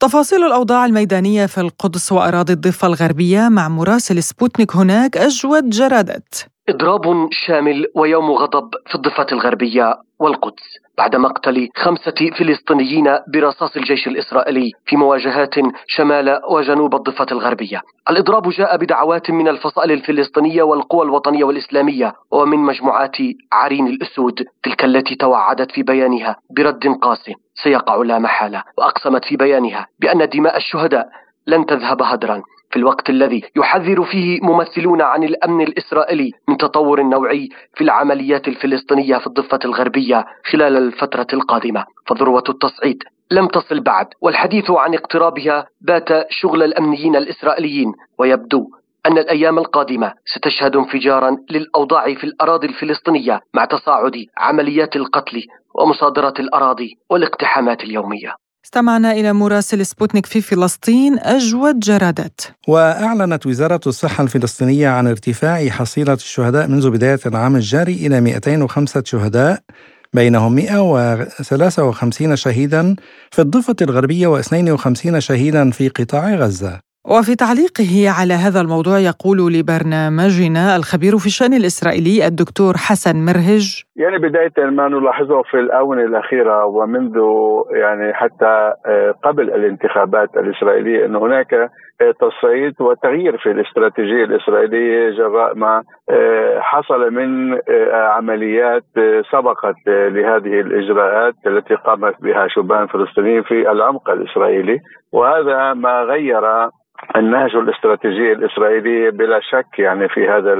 [0.00, 6.46] تفاصيل الأوضاع الميدانية في القدس وأراضي الضفة الغربية مع مراسل سبوتنيك هناك أجود جرادت.
[6.68, 10.62] إضراب شامل ويوم غضب في الضفة الغربية والقدس
[10.98, 15.54] بعد مقتل خمسة فلسطينيين برصاص الجيش الإسرائيلي في مواجهات
[15.86, 17.80] شمال وجنوب الضفة الغربية.
[18.10, 23.16] الإضراب جاء بدعوات من الفصائل الفلسطينية والقوى الوطنية والإسلامية ومن مجموعات
[23.52, 29.86] عرين الأسود تلك التي توعدت في بيانها برد قاسي سيقع لا محالة وأقسمت في بيانها
[30.00, 31.08] بأن دماء الشهداء
[31.46, 32.42] لن تذهب هدرا.
[32.70, 39.18] في الوقت الذي يحذر فيه ممثلون عن الأمن الإسرائيلي من تطور نوعي في العمليات الفلسطينية
[39.18, 41.84] في الضفة الغربية خلال الفترة القادمة.
[42.06, 48.70] فذروة التصعيد لم تصل بعد والحديث عن اقترابها بات شغل الأمنيين الإسرائيليين ويبدو
[49.06, 55.42] أن الأيام القادمة ستشهد انفجارا للأوضاع في الأراضي الفلسطينية مع تصاعد عمليات القتل
[55.74, 58.34] ومصادرة الأراضي والاقتحامات اليومية.
[58.68, 62.40] استمعنا إلى مراسل سبوتنيك في فلسطين أجود جرادات.
[62.68, 69.62] وأعلنت وزارة الصحة الفلسطينية عن ارتفاع حصيلة الشهداء منذ بداية العام الجاري إلى 205 شهداء
[70.14, 72.96] بينهم 153 شهيدا
[73.30, 76.87] في الضفة الغربية و52 شهيدا في قطاع غزة.
[77.06, 83.82] وفي تعليقه على هذا الموضوع يقول لبرنامجنا الخبير في الشأن الإسرائيلي الدكتور حسن مرهج.
[83.96, 87.16] يعني بداية ما نلاحظه في الآونة الأخيرة ومنذ
[87.72, 95.54] يعني حتى آه، قبل الانتخابات الإسرائيلية أن هناك آه، تصعيد وتغيير في الاستراتيجية الإسرائيلية جراء
[95.54, 97.58] ما آه، حصل من
[97.92, 98.84] عمليات
[99.32, 104.78] سبقت لهذه الإجراءات التي قامت بها شبان فلسطينيين في العمق الإسرائيلي.
[105.12, 106.68] وهذا ما غير
[107.16, 110.52] النهج الاستراتيجي الإسرائيلي بلا شك يعني في هذا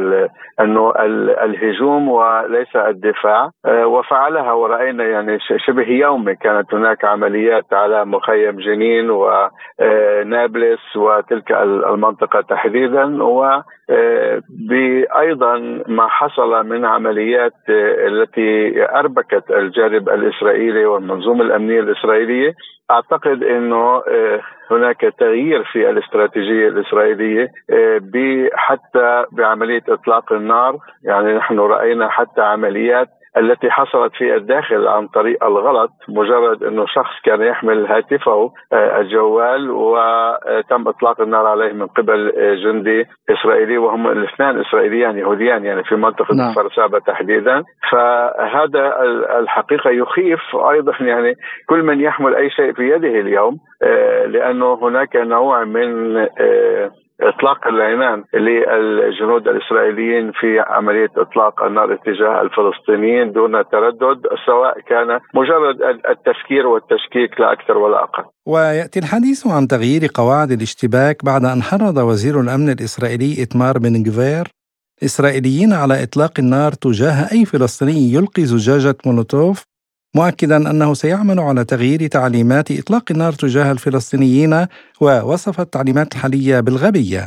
[0.60, 0.92] أنه
[1.44, 3.50] الهجوم وليس الدفاع.
[3.66, 11.52] آه، وفعلها ورأينا يعني شبه يومي كانت هناك عمليات على مخيم جنين ونابلس آه، وتلك
[11.52, 13.62] المنطقة تحديدا و
[14.48, 17.52] بايضا ما حصل من عمليات
[18.08, 22.54] التي أربكت الجانب الإسرائيلي والمنظومة الأمنية الإسرائيلية.
[22.90, 24.02] أعتقد إنه
[24.70, 28.00] هناك تغيير في الاستراتيجية الإسرائيلية آه،
[28.54, 30.78] حتى بعملية إطلاق النار.
[31.04, 37.12] يعني نحن رأينا حتى عمليات التي حصلت في الداخل عن طريق الغلط مجرد إنه شخص
[37.24, 44.06] كان يحمل هاتفه آه، الجوال وتم إطلاق النار عليه من قبل آه، جندي إسرائيلي وهم
[44.06, 46.52] الاثنان إسرائيليان يهوديان يعني في منطقة نعم.
[46.52, 49.02] فرسابة تحديدا فهذا
[49.38, 51.34] الحقيقة يخيف أيضا يعني
[51.68, 56.16] كل من يحمل أي شيء في يده اليوم آه، لأنه هناك نوع من
[57.20, 65.76] إطلاق العنان للجنود الإسرائيليين في عملية إطلاق النار اتجاه الفلسطينيين دون تردد سواء كان مجرد
[66.10, 68.24] التفكير والتشكيك لا أكثر ولا أقل.
[68.46, 74.44] ويأتي الحديث عن تغيير قواعد الاشتباك بعد أن حرض وزير الأمن الإسرائيلي إتمار بن جفير
[75.04, 79.64] إسرائيليين على إطلاق النار تجاه أي فلسطيني يلقي زجاجة مولوتوف
[80.16, 84.66] مؤكدا أنه سيعمل على تغيير تعليمات إطلاق النار تجاه الفلسطينيين
[85.02, 87.22] ووصف التعليمات الحالية بالغبية.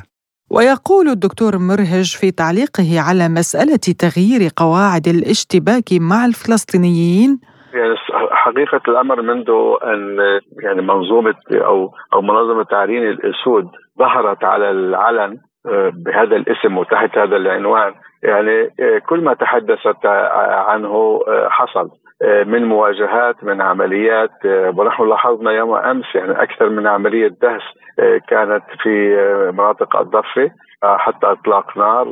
[0.51, 7.39] ويقول الدكتور مرهج في تعليقه على مسألة تغيير قواعد الاشتباك مع الفلسطينيين.
[7.73, 7.95] يعني
[8.31, 9.49] حقيقة الأمر منذ
[9.83, 10.17] أن
[10.63, 13.65] يعني منظومة أو أو منظمة تعرين الأسود
[13.99, 21.21] ظهرت على العلن آه، بهذا الاسم وتحت هذا العنوان يعني آه، كل ما تحدثت عنه
[21.27, 21.89] آه، حصل
[22.21, 27.61] آه، من مواجهات من عمليات آه، ونحن لاحظنا يوم أمس يعني أكثر من عملية دهس
[27.99, 29.15] آه، كانت في
[29.53, 30.51] مناطق الضفه
[30.83, 32.07] حتى إطلاق نار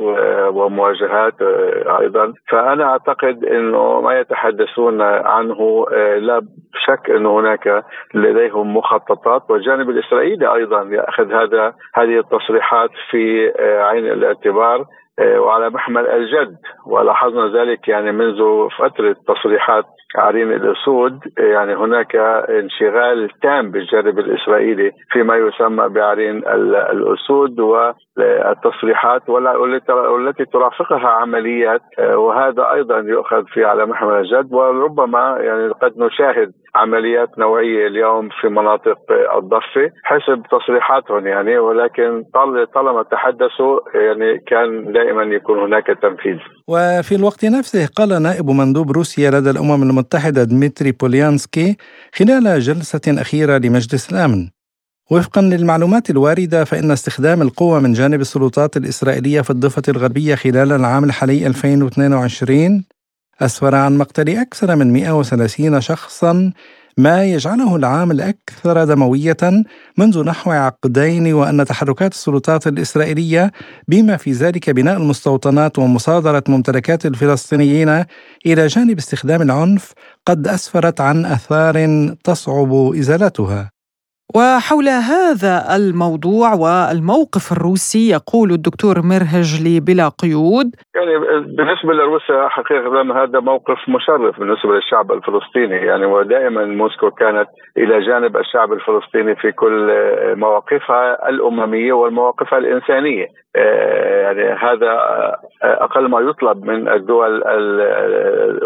[0.54, 1.42] ومواجهات
[2.00, 2.32] أيضا.
[2.48, 5.86] فأنا أعتقد إنه ما يتحدثون عنه
[6.18, 6.42] لا
[6.86, 14.84] شك انه هناك لديهم مخططات والجانب الإسرائيلي أيضا يأخذ هذا هذه التصريحات في عين الاعتبار
[15.20, 16.56] وعلى محمل الجد.
[16.86, 19.84] ولاحظنا ذلك يعني منذ فترة تصريحات
[20.16, 22.16] عرين الأسود يعني هناك
[22.50, 26.36] انشغال تام بالجانب الإسرائيلي فيما يسمى بعرين
[26.92, 31.80] الأسود والتصريحات والتي ترافقها عمليات
[32.14, 38.48] وهذا أيضا يؤخذ في على محمل الجد وربما يعني قد نشاهد عمليات نوعية اليوم في
[38.48, 38.98] مناطق
[39.36, 42.24] الضفة حسب تصريحاتهم يعني ولكن
[42.74, 46.38] طالما تحدثوا يعني كان دائما يكون هناك تنفيذ.
[46.70, 51.76] وفي الوقت نفسه قال نائب مندوب روسيا لدى الأمم المتحدة دمتري بوليانسكي
[52.14, 54.48] خلال جلسة أخيرة لمجلس الأمن.
[55.10, 61.04] وفقا للمعلومات الواردة فإن استخدام القوة من جانب السلطات الإسرائيلية في الضفة الغربية خلال العام
[61.04, 62.84] الحالي 2022
[63.40, 66.52] أسفر عن مقتل أكثر من 130 شخصا
[66.98, 69.36] ما يجعله العام الأكثر دموية
[69.98, 73.52] منذ نحو عقدين وأن تحركات السلطات الإسرائيلية
[73.88, 78.04] بما في ذلك بناء المستوطنات ومصادرة ممتلكات الفلسطينيين
[78.46, 79.92] إلى جانب استخدام العنف
[80.26, 81.76] قد أسفرت عن آثار
[82.24, 83.70] تصعب إزالتها.
[84.36, 90.68] وحول هذا الموضوع والموقف الروسي يقول الدكتور مرهج لي بلا قيود.
[90.94, 91.18] يعني
[91.56, 95.76] بالنسبة لروسيا حقيقة هذا موقف مشرف بالنسبة للشعب الفلسطيني.
[95.76, 99.90] يعني ودائما موسكو كانت إلى جانب الشعب الفلسطيني في كل
[100.36, 103.26] مواقفها الأممية والمواقف الإنسانية.
[103.56, 104.92] آه، يعني هذا
[105.62, 107.42] أقل ما يطلب من الدول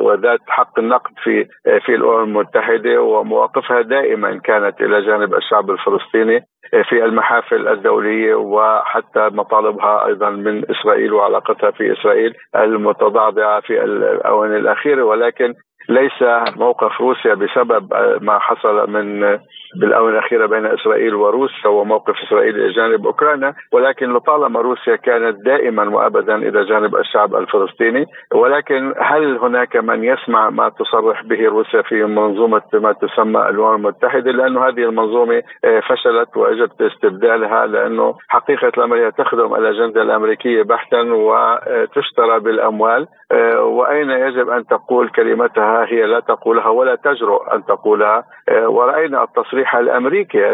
[0.00, 1.46] وذات حق النقد في
[1.86, 6.40] في الأمم المتحدة ومواقفها دائما كانت إلى جانب الشعب الفلسطيني
[6.88, 15.02] في المحافل الدولية وحتى مطالبها أيضا من إسرائيل وعلاقتها في إسرائيل المتضعضعه في الاونه الأخيرة.
[15.02, 15.54] ولكن
[15.88, 16.22] ليس
[16.56, 19.38] موقف روسيا بسبب ما حصل من
[19.80, 25.88] بالآونة الأخيرة بين إسرائيل وروسيا وموقف اسرائيل إلى جانب أوكرانيا ولكن لطالما روسيا كانت دائما
[25.88, 32.04] وابدا إلى جانب الشعب الفلسطيني ولكن هل هناك من يسمع ما تصرح به روسيا في
[32.04, 38.96] منظومة ما تسمى الأمم المتحدة؟ لأنه هذه المنظومة آه، فشلت واجب استبدالها لأنه حقيقة الأمر
[38.96, 46.20] هي تخدم الأجندة الأمريكية بحتا وتشترى بالأموال آه، وأين يجب أن تقول كلمتها هي لا
[46.20, 50.52] تقولها ولا تجرؤ أن تقولها آه، ورأينا التصريح الأمريكي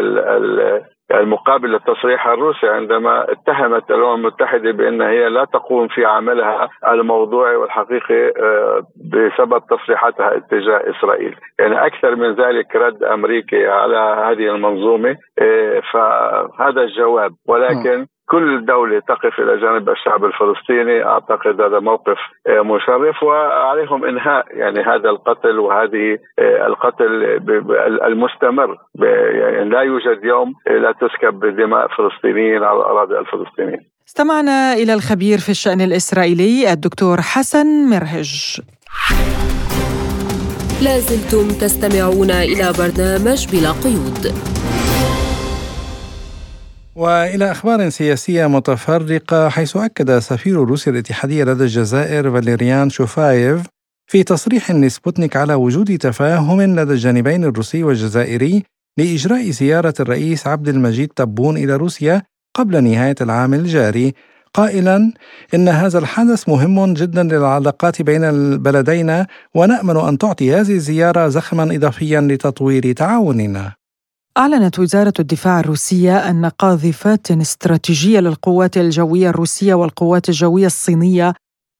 [1.11, 8.27] المقابل للتصريح الروسي عندما اتهمت الأمم المتحدة بأن هي لا تقوم في عملها الموضوعي والحقيقي
[8.27, 15.15] آه، بسبب تصريحاتها اتجاه إسرائيل، يعني أكثر من ذلك رد أمريكي على هذه المنظومة
[15.93, 17.31] فهذا الجواب.
[17.47, 24.45] ولكن كل دولة تقف إلى جانب الشعب الفلسطيني أعتقد هذا موقف آه، مشرف وعليهم إنهاء
[24.51, 27.23] يعني هذا القتل وهذه آه، القتل
[28.03, 33.79] المستمر يعني لا يوجد يوم لا تسكب دماء فلسطينيين على الأراضي الفلسطينية.
[34.07, 38.61] استمعنا إلى الخبير في الشأن الإسرائيلي الدكتور حسن مرهج.
[40.83, 44.60] لازلتم تستمعون إلى برنامج بلا قيود.
[46.95, 53.61] وإلى أخبار سياسية متفرقة حيث أكد سفير روسيا الاتحادية لدى الجزائر فاليريان شوفايف
[54.07, 58.63] في تصريح لسبوتنيك على وجود تفاهم لدى الجانبين الروسي والجزائري
[58.97, 62.21] لإجراء زيارة الرئيس عبد المجيد تبون إلى روسيا
[62.55, 64.13] قبل نهاية العام الجاري.
[64.53, 65.13] قائلا
[65.53, 69.25] إن هذا الحدث مهم جدا للعلاقات بين البلدين
[69.55, 73.80] ونأمل أن تعطي هذه الزيارة زخما اضافيا لتطوير تعاوننا.
[74.37, 81.33] أعلنت وزارة الدفاع الروسية أن قاذفات استراتيجية للقوات الجوية الروسية والقوات الجوية الصينية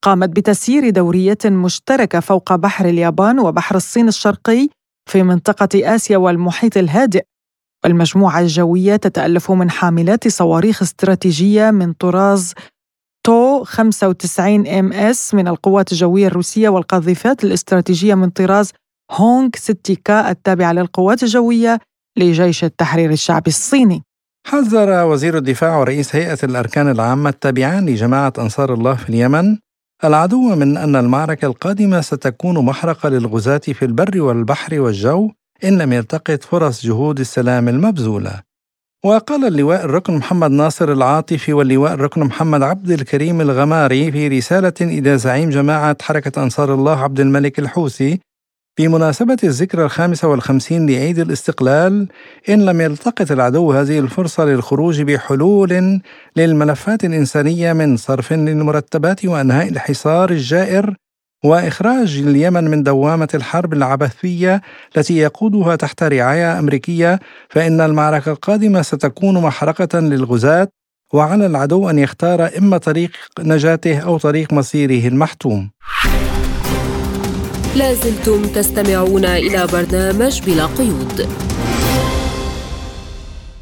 [0.03, 4.67] قامت بتسيير دورية مشتركة فوق بحر اليابان وبحر الصين الشرقي
[5.09, 7.23] في منطقة آسيا والمحيط الهادئ.
[7.83, 12.53] والمجموعة الجوية تتألف من حاملات صواريخ استراتيجية من طراز
[13.25, 18.71] تو 95 إم إس من القوات الجوية الروسية والقاذفات الاستراتيجية من طراز
[19.11, 21.79] هونغ 6 كا التابعة للقوات الجوية
[22.17, 24.03] لجيش التحرير الشعبي الصيني.
[24.47, 29.57] حذر وزير الدفاع ورئيس هيئة الأركان العامة التابعان لجماعة أنصار الله في اليمن
[30.03, 35.31] العدو من أن المعركة القادمة ستكون محرقة للغزاة في البر والبحر والجو
[35.63, 38.41] إن لم يلتقط فرص جهود السلام المبذولة.
[39.05, 45.17] وقال اللواء الركن محمد ناصر العاطفي واللواء الركن محمد عبد الكريم الغماري في رسالة إلى
[45.17, 48.19] زعيم جماعة حركة أنصار الله عبد الملك الحوثي
[48.75, 52.07] في مناسبة الذكرى الخامسة والخمسين لعيد الاستقلال
[52.49, 56.01] إن لم يلتقط العدو هذه الفرصة للخروج بحلول
[56.35, 60.95] للملفات الإنسانية من صرف للمرتبات وإنهاء الحصار الجائر
[61.43, 64.61] وإخراج اليمن من دوامة الحرب العبثية
[64.97, 70.67] التي يقودها تحت رعاية أمريكية فإن المعركة القادمة ستكون محرقة للغزاة
[71.13, 75.71] وعلى العدو أن يختار إما طريق نجاته أو طريق مصيره المحتوم.
[77.75, 81.27] لازلتم تستمعون إلى برنامج بلا قيود.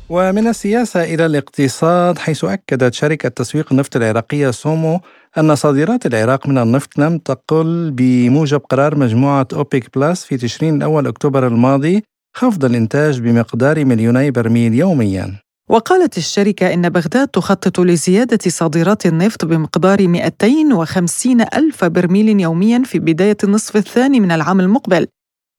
[0.09, 4.99] ومن السياسة إلى الاقتصاد حيث أكدت شركة تسويق النفط العراقية سومو
[5.37, 11.07] أن صادرات العراق من النفط لم تقل بموجب قرار مجموعة أوبك plus في تشرين الأول
[11.07, 12.03] أكتوبر الماضي
[12.37, 15.48] خفض الإنتاج بمقدار مليوني برميل يومياً.
[15.69, 23.37] وقالت الشركة إن بغداد تخطط لزيادة صادرات النفط بمقدار 250 ألف برميل يوميا في بداية
[23.43, 25.07] النصف الثاني من العام المقبل.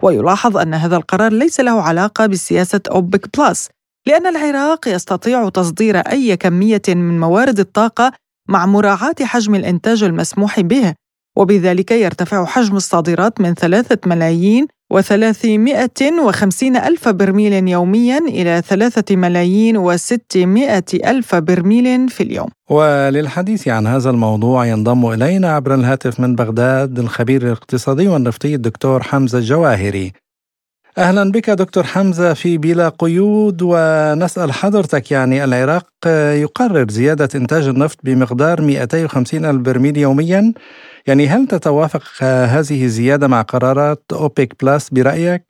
[0.03, 3.69] ويلاحظ أن هذا القرار ليس له علاقة بسياسة أوبك بلس
[4.07, 8.13] لأن العراق يستطيع تصدير أي كمية من موارد الطاقة
[8.49, 10.95] مع مراعاة حجم الإنتاج المسموح به
[11.37, 19.77] وبذلك يرتفع حجم الصادرات من ثلاثة ملايين وثلاثمائة وخمسين ألف برميل يوميا إلى ثلاثة ملايين
[19.77, 22.49] وستمائة ألف برميل في اليوم.
[22.71, 29.39] وللحديث عن هذا الموضوع ينضم إلينا عبر الهاتف من بغداد الخبير الاقتصادي والنفطي الدكتور حمزة
[29.39, 30.13] الجواهري.
[31.01, 35.87] أهلا بك دكتور حمزة في بلا قيود ونسأل حضرتك يعني العراق
[36.43, 40.53] يقرر زيادة إنتاج النفط بمقدار 250 ألف برميل يوميا
[41.07, 45.50] يعني هل تتوافق هذه الزيادة مع قرارات أوبك plus برأيك؟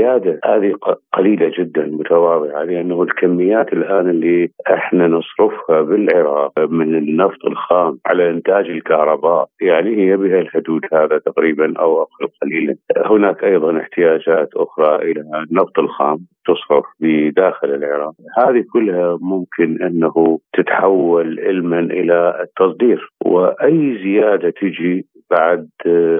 [0.00, 0.74] الزيادة هذه
[1.12, 2.62] قليلة جدا متواضعة.
[2.62, 10.16] لأنه الكميات الآن اللي إحنا نصرفها بالعراق من النفط الخام على إنتاج الكهرباء يعني هي
[10.16, 12.76] بها الحدود هذا تقريبا أو أقل قليلا.
[12.96, 18.14] هناك أيضا احتياجات أخرى إلى النفط الخام تصرف بداخل العراق.
[18.38, 23.10] هذه كلها ممكن أنه تتحول علما إلى التصدير.
[23.24, 25.68] وأي زيادة تجي بعد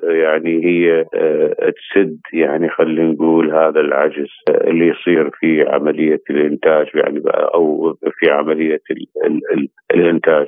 [0.02, 1.04] يعني هي
[1.58, 7.22] تسد يعني خلينا نقول هذا العجز اللي يصير في عملية الإنتاج يعني
[7.54, 8.80] أو في عملية
[9.94, 10.46] الإنتاج.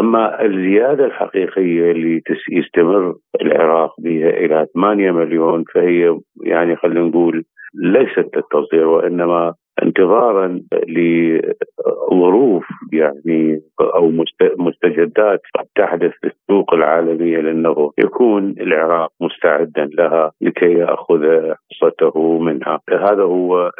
[0.00, 7.44] أما الزيادة الحقيقية اللي يستمر العراق بها إلى 8 مليون فهي يعني خلينا نقول
[7.74, 14.12] ليست للتصدير وإنما انتظارا لظروف يعني أو
[14.58, 22.80] مستجدات قد تحدث في السوق العالمية لأنه يكون العراق مستعدا لها لكي يأخذ حصته منها،
[22.90, 23.70] هذا هو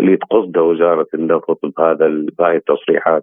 [0.00, 3.22] اللي تقصده وزارة النفط بهذا بهذه التصريحات.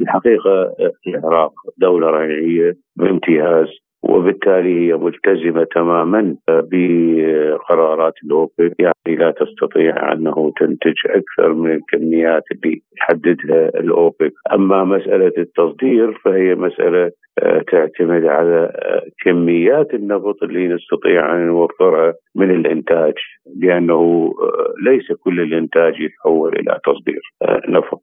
[0.00, 0.74] الحقيقة
[1.06, 3.66] العراق دولة ريعية بامتياز
[4.02, 12.82] وبالتالي هي ملتزمة تماما بقرارات الأوبك يعني لا تستطيع أنه تنتج أكثر من الكميات اللي
[12.98, 21.34] يحددها الأوبك أما مسألة التصدير فهي مسألة آه، تعتمد على آه، كميات النفط اللي نستطيع
[21.34, 23.14] أن نوفرها من الإنتاج
[23.56, 27.22] لأنه آه، ليس كل الإنتاج يتحول إلى تصدير
[27.68, 28.02] نفط.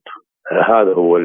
[0.51, 1.17] هذا هو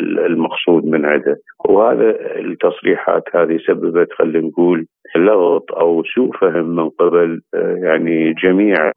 [0.00, 7.40] المقصود من عده وهذا التصريحات هذه سببت خلينا نقول لغط أو سوء فهم من قبل
[7.82, 8.90] يعني جميع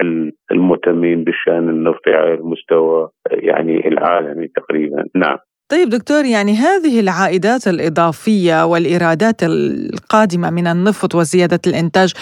[0.52, 5.04] المهتمين بالشأن النفطي على المستوى يعني العالمي تقريبا.
[5.16, 5.38] نعم.
[5.72, 12.14] طيب دكتور يعني هذه العائدات الإضافية والإيرادات القادمة من النفط وزيادة الإنتاج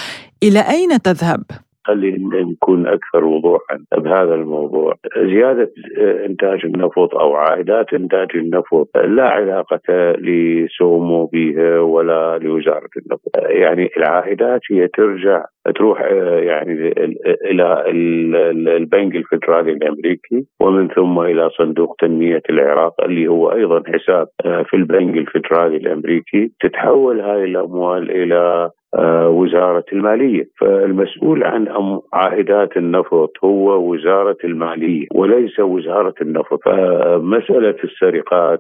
[0.44, 1.42] إلى أين تذهب؟
[1.86, 4.94] خلينا نكون أكثر وضوحا بهذا الموضوع.
[5.18, 5.72] زيادة
[6.26, 13.30] إنتاج النفط أو عائدات إنتاج النفط لا علاقة لسومو بها ولا لوزارة النفط.
[13.36, 16.94] يعني العائدات هي ترجع تروح يعني
[17.52, 17.84] إلى
[18.78, 25.18] البنك الفدرالي الأمريكي ومن ثم إلى صندوق تنمية العراق اللي هو أيضا حساب في البنك
[25.18, 28.72] الفدرالي الأمريكي تتحول هذه الأموال إلى آه،
[29.28, 30.48] وزارة المالية.
[30.60, 31.68] فالمسؤول عن
[32.14, 36.60] عائدات النفط هو وزارة المالية وليس وزارة النفط.
[36.66, 38.60] فمسألة السرقات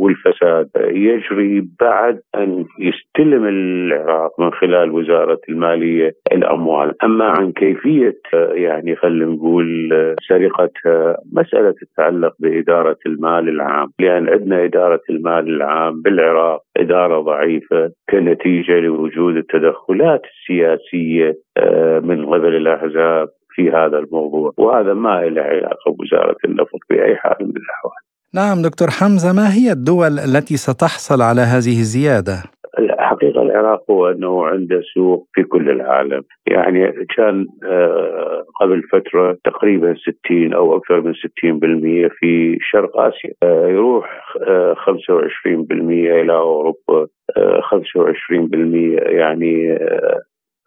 [0.00, 6.94] والفساد يجري بعد أن يستلم العراق من خلال وزارة المالية الأموال.
[7.04, 8.20] أما عن كيفية
[8.52, 9.90] يعني خلينا نقول
[10.28, 13.88] سرقتها مسألة تتعلق بإدارة المال العام.
[14.00, 22.56] لأن عندنا إدارة المال العام بالعراق إدارة ضعيفة كنتيجة لوجود التدخلات السياسية آه، من قبل
[22.56, 24.52] الأحزاب في هذا الموضوع.
[24.58, 28.00] وهذا ما له علاقة بوزارة النفط بأي حال من الأحوال.
[28.34, 32.42] نعم دكتور حمزة ما هي الدول التي ستحصل على هذه الزيادة؟
[32.78, 36.22] الحقيقة العراق هو أنه عنده سوق في كل العالم.
[36.46, 43.32] يعني كان آه، قبل فترة تقريبا 60 أو أكثر من 60% في شرق آسيا.
[43.42, 44.34] آه، يروح
[44.74, 47.06] 25% آه، إلى أوروبا.
[47.38, 49.78] 25% يعني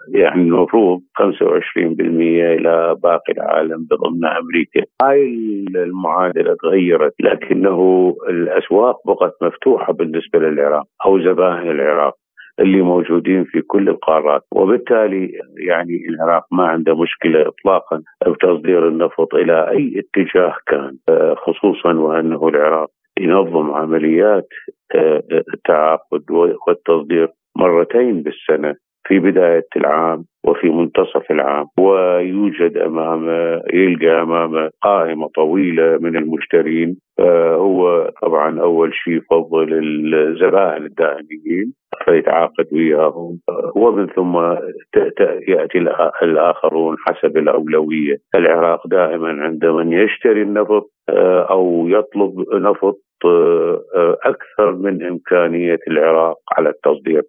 [0.08, 1.30] يعني المفروض 25%
[1.98, 4.82] إلى باقي العالم بضمن أمريكا.
[5.02, 12.14] هاي المعادلة تغيرت لكنه الأسواق بقت مفتوحة بالنسبة للعراق أو زبائن العراق
[12.60, 14.42] اللي موجودين في كل القارات.
[14.52, 20.98] وبالتالي يعني العراق ما عنده مشكلة اطلاقا بتصدير النفط إلى أي اتجاه كان
[21.36, 22.90] خصوصا وأنه العراق
[23.20, 24.48] ينظم عمليات
[25.54, 26.32] التعاقد
[26.68, 28.76] والتصدير مرتين بالسنة.
[29.08, 36.98] في بداية العام وفي منتصف العام ويوجد أمامه يلقى أمامه قائمة طويلة من المشترين.
[37.18, 39.74] فهو طبعا أول شيء يفضل
[40.14, 41.74] الزبائن الدائمين
[42.06, 43.40] فيتعاقد وياهم.
[43.76, 44.38] ومن ثم
[45.48, 45.78] يأتي
[46.24, 48.18] الآخرون حسب الأولوية.
[48.36, 50.90] العراق دائما عندما يشتري النفط
[51.50, 52.96] أو يطلب نفط
[54.26, 57.24] أكثر من إمكانية العراق على التصدير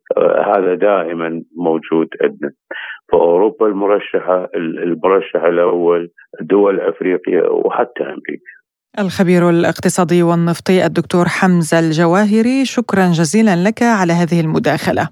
[0.55, 2.53] هذا دائما موجود عندنا.
[3.13, 8.55] فاوروبا المرشحة المرشح الأول دول أفريقيا وحتى أمريكا.
[8.99, 15.09] الخبير الاقتصادي والنفطي الدكتور حمزة الجواهري شكرا جزيلا لك على هذه المداخلة.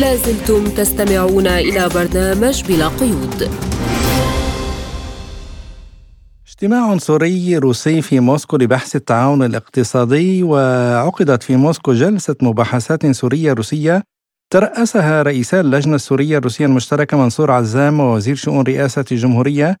[0.00, 3.69] لازلتم تستمعون إلى برنامج بلا قيود.
[6.62, 14.02] اجتماع سوري روسي في موسكو لبحث التعاون الاقتصادي وعقدت في موسكو جلسة مباحثات سورية روسية
[14.52, 19.76] ترأسها رئيسا اللجنة السورية الروسية المشتركة منصور عزام ووزير شؤون رئاسة الجمهورية.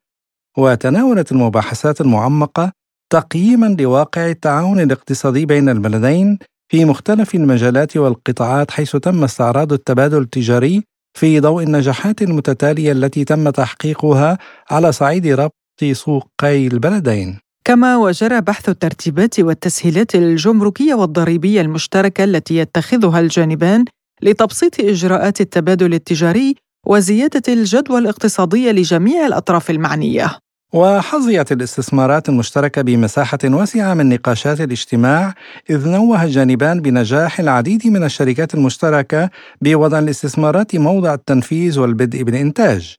[0.58, 2.72] وتناولت المباحثات المعمقة
[3.12, 10.84] تقييما لواقع التعاون الاقتصادي بين البلدين في مختلف المجالات والقطاعات حيث تم استعراض التبادل التجاري
[11.18, 14.38] في ضوء النجاحات المتتالية التي تم تحقيقها
[14.70, 17.38] على صعيد ربط سوقي البلدين.
[17.64, 23.84] كما وجرى بحث الترتيبات والتسهيلات الجمركية والضريبية المشتركة التي يتخذها الجانبان
[24.22, 26.54] لتبسيط إجراءات التبادل التجاري
[26.86, 30.38] وزيادة الجدوى الاقتصادية لجميع الأطراف المعنية.
[30.72, 35.34] وحظيت الاستثمارات المشتركة بمساحة واسعة من نقاشات الاجتماع
[35.70, 42.96] إذ نوه الجانبان بنجاح العديد من الشركات المشتركة بوضع الاستثمارات موضع التنفيذ والبدء بالإنتاج.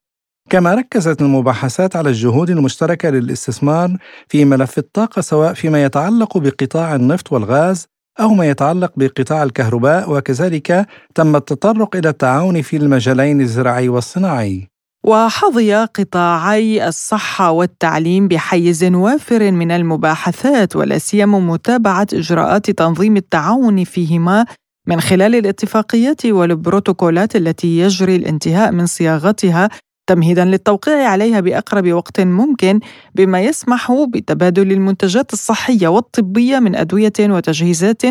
[0.51, 3.97] كما ركزت المباحثات على الجهود المشتركة للاستثمار
[4.27, 7.85] في ملف الطاقة سواء فيما يتعلق بقطاع النفط والغاز
[8.19, 14.67] أو ما يتعلق بقطاع الكهرباء وكذلك تم التطرق إلى التعاون في المجالين الزراعي والصناعي.
[15.05, 24.45] وحظي قطاعي الصحة والتعليم بحيز وافر من المباحثات ولا سيما متابعة إجراءات تنظيم التعاون فيهما
[24.87, 29.69] من خلال الاتفاقيات والبروتوكولات التي يجري الانتهاء من صياغتها
[30.07, 32.79] تمهيدا للتوقيع عليها بأقرب وقت ممكن
[33.15, 38.01] بما يسمح بتبادل المنتجات الصحية والطبية من أدوية وتجهيزات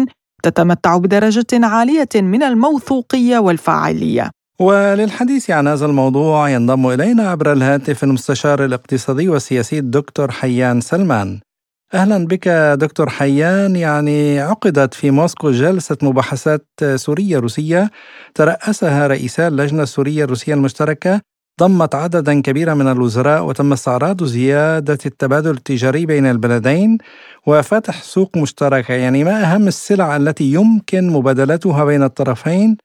[0.42, 4.30] تتمتع بدرجة عالية من الموثوقية والفاعلية.
[4.60, 11.40] وللحديث عن هذا الموضوع ينضم إلينا عبر الهاتف المستشار الاقتصادي والسياسي الدكتور حيان سلمان.
[11.94, 17.90] أهلا بك دكتور حيان يعني عقدت في موسكو جلسة مباحثات سوريه روسيه
[18.34, 21.20] ترأسها رئيسا اللجنة السوريه الروسيه المشتركة
[21.60, 26.98] ضمت عددا كبيرا من الوزراء وتم استعراض زيادة التبادل التجاري بين البلدين
[27.46, 32.76] وفتح سوق مشتركة يعني ما أهم السلع التي يمكن مبادلتها بين الطرفين؟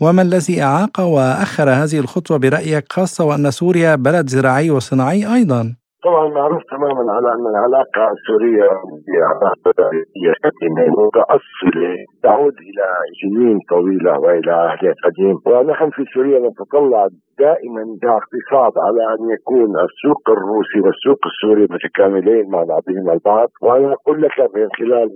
[0.00, 6.28] وما الذي أعاق وأخر هذه الخطوة برأيك خاصة وأن سوريا بلد زراعي وصناعي أيضا؟ طبعا
[6.28, 8.68] معروف تماما على أن العلاقة السورية
[9.06, 10.74] بعلاقه
[11.04, 12.86] متأصلة تعود إلى
[13.22, 15.36] سنين طويلة وإلى عهد قديم.
[15.46, 22.60] ونحن في سوريا نتطلع دائما كاقتصاد على أن يكون السوق الروسي والسوق السوري متكاملين مع
[22.72, 23.48] بعضهما البعض.
[23.62, 25.06] وأنا أقول لك من خلال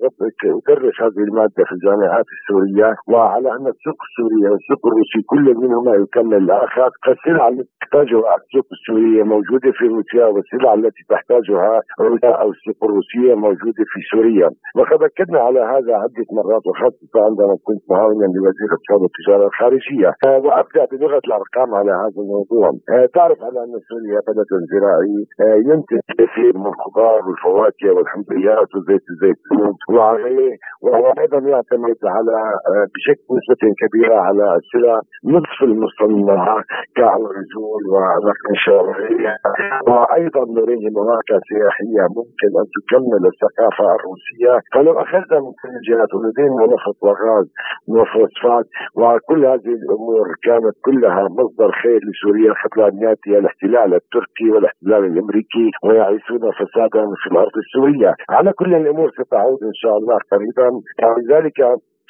[0.68, 6.34] أدرس هذه المادة في الجامعات السورية وعلى أن السوق السوري والسوق الروسي كل منهما يكمل.
[6.36, 12.78] الآخر السلع التي تحتاجها السوق السورية موجودة في روسيا والسلع التي تحتاجها روسيا أو السوق
[12.88, 14.48] الروسية موجودة في سوريا.
[14.78, 20.10] وقد أكدنا على هذا عدة مرات وخاصة عندما كنت معاونا لوزير الاقتصاد والتجارة الخارجية.
[20.44, 22.66] وأبدأ بلغة الأرقام على هذا الموضوع.
[23.14, 25.16] تعرف على أن سوريا بلد زراعي
[25.68, 32.36] ينتج كثير من الخضار والفواكه والحمضيات وزيت الزيتون وعليه وهو أيضا يعتمد على
[32.94, 36.56] بشكل نسبة كبيرة على السلع نصف المصنعة
[36.96, 39.36] كالرجول ونقل شرعية
[39.88, 44.54] وأيضا لديه مواقع سياحية ممكن أن تكمل الثقافة الروسية.
[44.74, 47.46] فلو أخذنا من كل الجهات ولدينا نفط وغاز
[47.88, 55.04] وفوسفات وكل هذه الأمور كانت كلها مصدر خير لسوريا قبل أن يأتي الاحتلال التركي والاحتلال
[55.04, 60.68] الأمريكي ويعيشون فسادا في الأرض السورية، على كل الأمور ستعود إن شاء الله قريبا،
[61.04, 61.58] ولذلك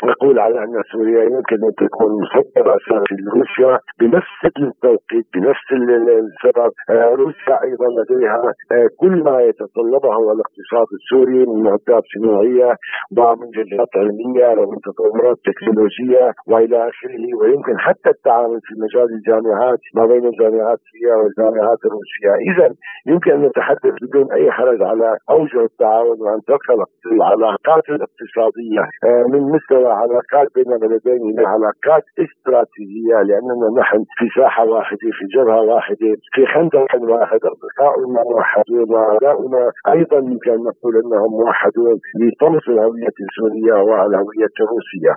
[0.05, 2.11] نقول على أن سوريا يمكن أن تكون
[2.57, 6.73] اساسي لروسيا بنفس التوقيت بنفس السبب.
[6.91, 8.43] آه، روسيا أيضا لديها
[8.73, 12.71] آه، كل ما يتطلبه الاقتصاد السوري من معدات صناعية
[13.19, 17.25] ومنجزات علمية ومن تطورات تكنولوجية وإلى آخره.
[17.41, 22.75] ويمكن حتى التعامل في مجال الجامعات ما بين الجامعات السورية والجامعات الروسية، اذا
[23.07, 26.79] يمكن أن نتحدث بدون أي حرج على أوجه التعاون وأن تدخل
[27.13, 34.65] العلاقات الاقتصادية آه، من مستوى علاقات بين البلدين هي علاقات استراتيجية لأننا نحن في ساحة
[34.65, 39.63] واحدة في جبهة واحدة في خندق واحد أصدقاؤنا موحدون واعداؤنا
[39.95, 45.13] أيضا يمكن ان نقول إنهم موحدون لطمس الهوية السورية والهوية الروسية.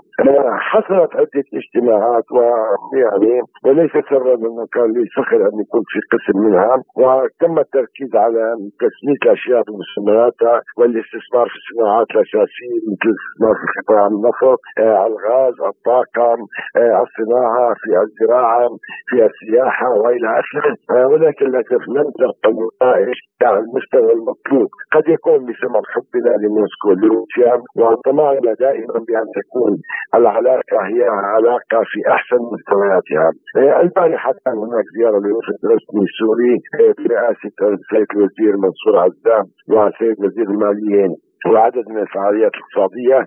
[0.71, 6.75] حصلت عدة اجتماعات ويعني وليس سرا أنه كان لي فخر أن يكون في قسم منها
[6.97, 8.43] وتم التركيز على
[8.83, 16.35] تسمية الأشياء بمسمياتها والاستثمار في الصناعات الأساسية مثل الاستثمار في قطاع النفط الغاز الطاقه
[17.03, 18.67] الصناعة في الزراعة
[19.09, 20.75] في السياحة وإلى آخره.
[21.05, 24.69] ولكن للأسف لم تبقى النتائج على المستوى المطلوب.
[24.93, 29.71] قد يكون بسبب حبنا لموسكو لروسيا وطمعنا دائما بأن تكون
[30.15, 33.29] العلاقة هي علاقة في أحسن مستوياتها.
[33.81, 36.55] البارحة كان هناك زيارة لوفد رسمي سوري
[37.05, 41.07] برئاسه السيد الوزير منصور عزام وسيد وزير الماليه
[41.45, 43.25] وعدد من الفعاليات الاقتصادية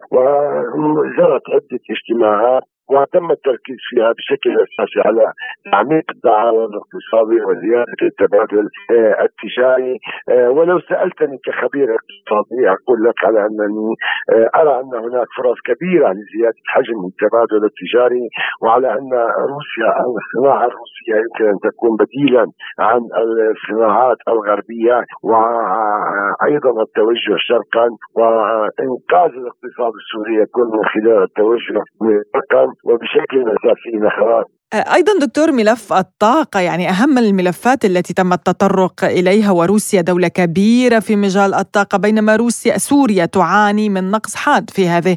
[0.75, 5.33] وجرت عدة اجتماعات وتم التركيز فيها بشكل أساسي على
[5.73, 13.41] تعميق التعاون الاقتصادي وزيادة التبادل آه، التجاري آه، ولو سألتني كخبير اقتصادي أقول لك على
[13.47, 13.91] أنني
[14.33, 18.29] آه، أرى أن هناك فرص كبيرة لزيادة حجم التبادل التجاري
[18.63, 19.11] وعلى أن
[19.53, 22.45] روسيا الصناعة الروسية يمكن أن تكون بديلا
[22.79, 23.01] عن
[23.51, 27.87] الصناعات الغربية وأيضا التوجه شرقا
[28.19, 31.81] وإنقاذ الاقتصاد السوري يكون من خلال التوجه
[32.33, 32.80] شرقا.
[32.85, 40.01] وبشكل أساسي نحو أيضا دكتور ملف الطاقة يعني أهم الملفات التي تم التطرق إليها وروسيا
[40.01, 45.17] دولة كبيرة في مجال الطاقة بينما روسيا سوريا تعاني من نقص حاد في هذه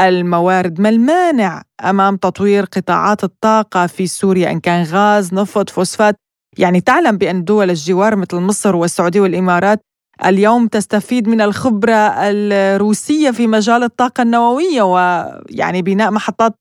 [0.00, 0.80] الموارد.
[0.80, 6.16] ما المانع أمام تطوير قطاعات الطاقة في سوريا إن كان غاز نفط فوسفات؟
[6.58, 9.80] يعني تعلم بأن دول الجوار مثل مصر والسعودية والإمارات
[10.24, 16.54] اليوم تستفيد من الخبرة الروسية في مجال الطاقة النووية ويعني بناء محطات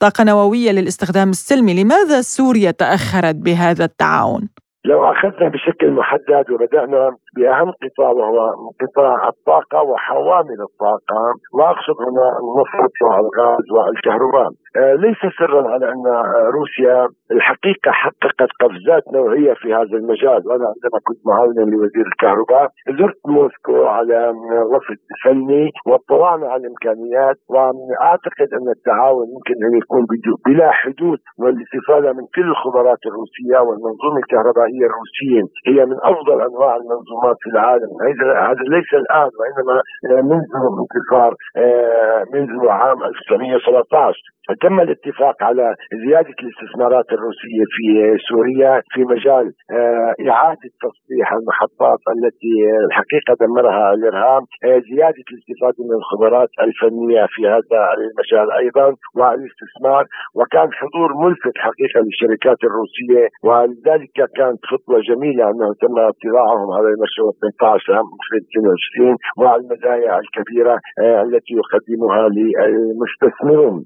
[0.00, 4.48] طاقة نووية للاستخدام السلمي لماذا سوريا تأخرت بهذا التعاون؟
[4.84, 8.38] لو أخذنا بشكل محدد وبدأنا بأهم قطاع وهو
[8.80, 11.20] قطاع الطاقة وحوامل الطاقة
[11.52, 16.04] واقصد هنا النفط والغاز والكهرباء ليس سرا على أن
[16.56, 20.40] روسيا الحقيقة حققت قفزات نوعية في هذا المجال.
[20.46, 22.68] وأنا عندما كنت معاونا لوزير الكهرباء
[22.98, 24.32] زرت موسكو على
[24.72, 30.06] وفد فني واطلعنا على الإمكانيات وأعتقد أن التعاون يمكن أن يكون
[30.46, 35.42] بلا حدود والاستفادة من كل الخبرات الروسية والمنظومة الكهربائية الروسية.
[35.68, 37.90] هي من أفضل أنواع المنظومات في العالم.
[38.48, 39.74] هذا ليس الآن وإنما
[40.30, 40.44] منذ
[40.84, 44.34] انتصار آه، منذ عام 1917
[44.64, 47.86] تم الاتفاق على زيادة الاستثمارات الروسية في
[48.28, 52.54] سوريا في مجال آه، إعادة تصليح المحطات التي
[52.86, 58.86] الحقيقة دمرها الإرهاب آه، زيادة الاستفادة من الخبرات الفنية في هذا المجال أيضا
[59.18, 60.04] والاستثمار
[60.38, 67.30] وكان حضور ملفت حقيقة للشركات الروسية ولذلك كانت خطوة جميلة أنه تم اطلاعهم على المشروع
[67.40, 73.78] 18 عام 2022 وعلى المزايا الكبيرة آه، التي يقدمها للمستثمرون.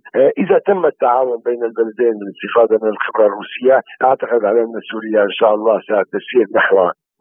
[0.43, 3.77] إذا تم التعاون بين البلدين للاستفاده من الخبرة الروسية.
[4.05, 6.77] أعتقد على أن سوريا إن شاء الله ستسير نحو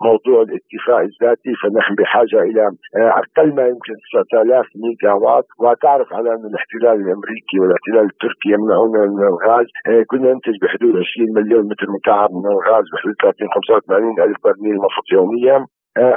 [0.08, 1.54] موضوع الاكتفاء الذاتي.
[1.62, 2.64] فنحن بحاجة إلى
[2.98, 3.94] آه، أقل ما يمكن
[4.32, 9.68] 9000 ميجا وات وتعرف على أن الاحتلال الأمريكي والاحتلال التركي يمنعون من الغاز.
[9.88, 14.76] آه، كنا ننتج بحدود 20 مليون متر مكعب من الغاز بحدود 30 85 ألف برميل
[14.86, 15.58] نفط يوميا.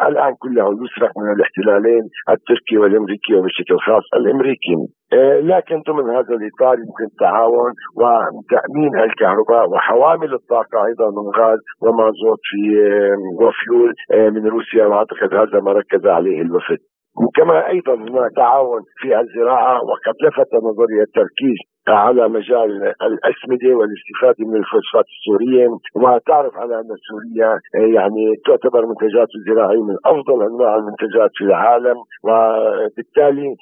[0.09, 4.75] الآن كله يسرق من الاحتلالين التركي والأمريكي وبشكل خاص الأمريكي.
[5.13, 12.41] آه لكن ضمن هذا الإطار يمكن التعاون وتأمين الكهرباء وحوامل الطاقة أيضا من غاز ومازوت
[12.51, 16.79] في آه وفيول آه، من روسيا وأعتقد هذا ما ركز عليه الوفد.
[17.17, 21.59] وكما أيضا هناك تعاون في الزراعة وقد لفت نظري التركيز
[21.89, 22.71] على مجال
[23.03, 25.69] الأسمدة والاستفادة من الفوسفات السورية.
[25.97, 27.59] وتعرف على أن سوريا
[27.97, 31.97] يعني تعتبر منتجات الزراعيه من أفضل أنواع المنتجات في العالم.
[32.25, 33.55] وبالتالي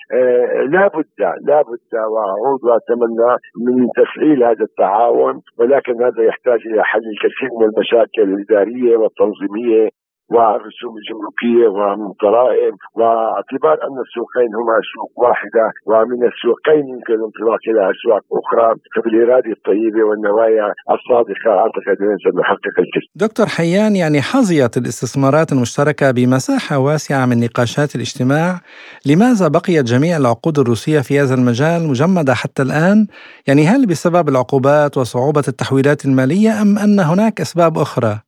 [0.74, 1.04] لا بد
[1.46, 3.30] لا بد وأعود وأتمنى
[3.66, 5.40] من تفعيل هذا التعاون.
[5.58, 9.88] ولكن هذا يحتاج إلى حل الكثير من المشاكل الإدارية والتنظيمية.
[10.34, 17.82] والرسوم الجمركية ومن الضرائب واعتبار أن السوقين هما سوق واحدة ومن السوقين يمكن الانطلاق إلى
[17.92, 25.52] أسواق أخرى فبالإرادة الطيبة والنوايا الصادقة أعتقد أن نحقق الكثير دكتور حيان يعني حظيت الاستثمارات
[25.52, 28.60] المشتركة بمساحة واسعة من نقاشات الاجتماع
[29.06, 33.06] لماذا بقيت جميع العقود الروسية في هذا المجال مجمدة حتى الآن؟
[33.48, 38.27] يعني هل بسبب العقوبات وصعوبة التحويلات المالية أم أن هناك أسباب أخرى؟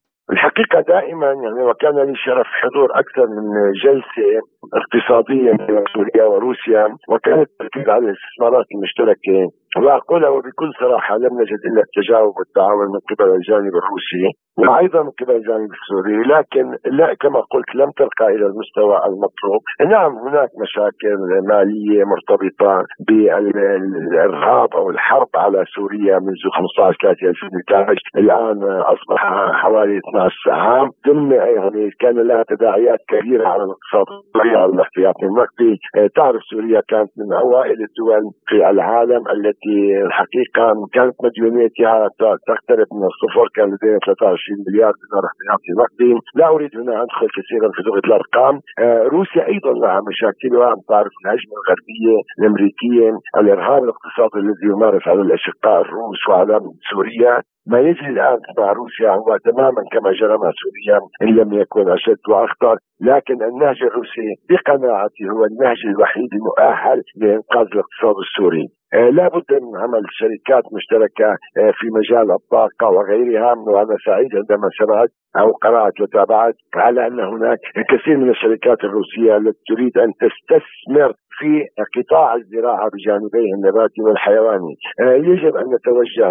[0.51, 4.41] الحقيقة دائما يعني وكان لي شرف حضور أكثر من جلسة
[4.75, 9.51] اقتصادية بين سوريا وروسيا وكانت التركيز على الاستثمارات المشتركة
[9.87, 14.25] واقولها وبكل صراحة لم نجد إلا التجاوب والتعاون من قبل الجانب الروسي
[14.59, 16.65] وأيضا من قبل الجانب السوري لكن
[16.99, 19.61] لا كما قلت لم ترقى إلى المستوى المطلوب.
[19.91, 21.19] نعم هناك مشاكل
[21.49, 29.21] مالية مرتبطة بالإرهاب أو الحرب على سوريا منذ 15 3 2011 الآن أصبح
[29.63, 30.89] حوالي 12 عام.
[31.07, 34.07] ثم يعني كان لها تداعيات كبيرة على الاقتصاد
[34.37, 35.73] على الاحتياطي النقدي
[36.17, 39.70] تعرف سوريا كانت من أوائل الدول في العالم التي
[40.07, 40.65] الحقيقة
[40.95, 42.09] كانت مديونيتها
[42.49, 47.29] تقترب من الصفر كان لدينا 23 مليار دولار احتياطي نقدي لا أريد هنا أن أدخل
[47.39, 48.55] كثيرا في لغة الأرقام.
[48.79, 53.09] آه، روسيا أيضا لها مشاكلها تعرف الهجمة الغربية الأمريكية
[53.41, 56.61] الإرهاب الاقتصادي الذي يمارس على الأشقاء الروس وعلى
[56.91, 57.43] سوريا.
[57.67, 62.19] ما يجري الان مع روسيا هو تماما كما جرى مع سوريا إن لم يكن أشد
[62.29, 68.67] وأخطر، لكن النهج الروسي بقناعتي هو النهج الوحيد المؤهل لإنقاذ الاقتصاد السوري.
[68.95, 74.69] آه لا بد من عمل شركات مشتركة آه في مجال الطاقة وغيرها وأنا سعيد عندما
[74.79, 75.09] سمعت
[75.41, 77.59] أو قرأت وتابعت على أن هناك
[77.91, 81.65] كثير من الشركات الروسية التي تريد أن تستثمر في
[81.97, 86.31] قطاع الزراعة بجانبيه النباتي والحيواني آه يجب أن نتوجه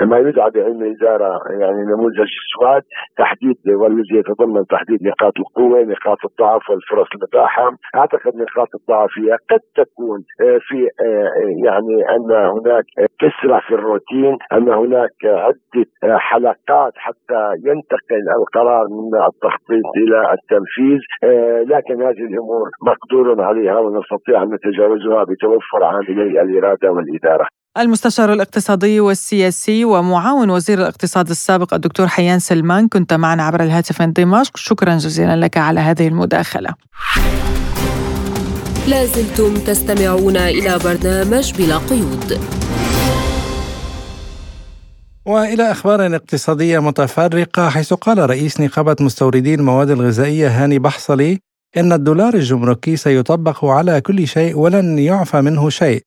[0.00, 2.82] ما يدعى بعلم الإدارة يعني نموذج سواد
[3.18, 7.70] تحديد والذي يتضمن تحديد نقاط القوة نقاط الضعف والفرص المتاحة.
[7.94, 11.30] أعتقد نقاط الضعف هي قد تكون آه، في آه،
[11.64, 12.84] يعني أن هناك
[13.20, 21.00] كسرة في الروتين أن هناك عدة آه، حلقات حتى ينتقل القرار من التخطيط إلى التنفيذ.
[21.74, 27.46] لكن هذه الأمور مقدور عليها ونستطيع أن نتجاوزها بتوفر عاملي الإرادة والإدارة.
[27.78, 34.12] المستشار الاقتصادي والسياسي ومعاون وزير الاقتصاد السابق الدكتور حيان سلمان كنت معنا عبر الهاتف من
[34.12, 34.56] دمشق.
[34.56, 36.74] شكرا جزيلا لك على هذه المداخلة.
[38.88, 42.40] لازلتم تستمعون إلى برنامج بلا قيود.
[45.26, 51.38] وإلى أخبار اقتصادية متفرقة حيث قال رئيس نقابة مستوردي المواد الغذائية هاني بحصلي
[51.76, 56.02] إن الدولار الجمركي سيطبق على كل شيء ولن يعفى منه شيء.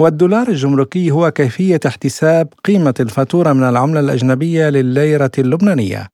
[0.00, 6.08] والدولار الجمركي هو كيفية احتساب قيمة الفاتورة من العملة الأجنبية لليرة اللبنانية.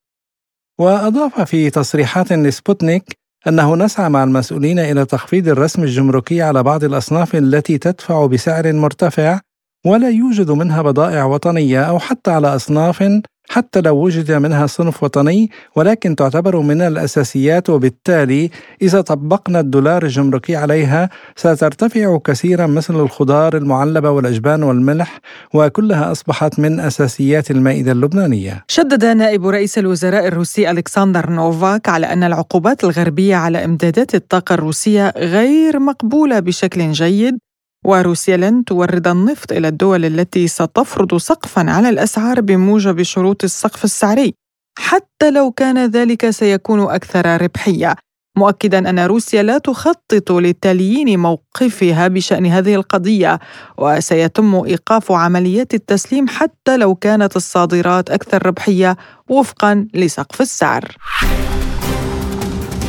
[0.80, 3.04] وأضاف في تصريحات لسبوتنيك
[3.48, 9.40] أنه نسعى مع المسؤولين إلى تخفيض الرسم الجمركي على بعض الأصناف التي تدفع بسعر مرتفع
[9.86, 13.02] ولا يوجد منها بضائع وطنية أو حتى على أصناف
[13.50, 18.50] حتى لو وجد منها صنف وطني ولكن تعتبر من الأساسيات وبالتالي
[18.82, 25.20] إذا طبقنا الدولار الجمركي عليها سترتفع كثيرا مثل الخضار المعلبة والأجبان والملح
[25.54, 28.64] وكلها أصبحت من أساسيات المائدة اللبنانية.
[28.68, 35.12] شدد نائب رئيس الوزراء الروسي ألكسندر نوفاك على أن العقوبات الغربية على إمدادات الطاقة الروسية
[35.16, 37.38] غير مقبولة بشكل جيد
[37.84, 44.34] وروسيا لن تورد النفط إلى الدول التي ستفرض سقفا على الأسعار بموجب شروط السقف السعري
[44.78, 47.94] حتى لو كان ذلك سيكون أكثر ربحية
[48.36, 53.40] مؤكدا أن روسيا لا تخطط لتليين موقفها بشأن هذه القضية
[53.78, 58.96] وسيتم إيقاف عمليات التسليم حتى لو كانت الصادرات أكثر ربحية
[59.28, 60.96] وفقا لسقف السعر.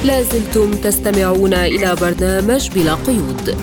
[0.05, 3.57] لازلتم تستمعون إلى برنامج بلا قيود.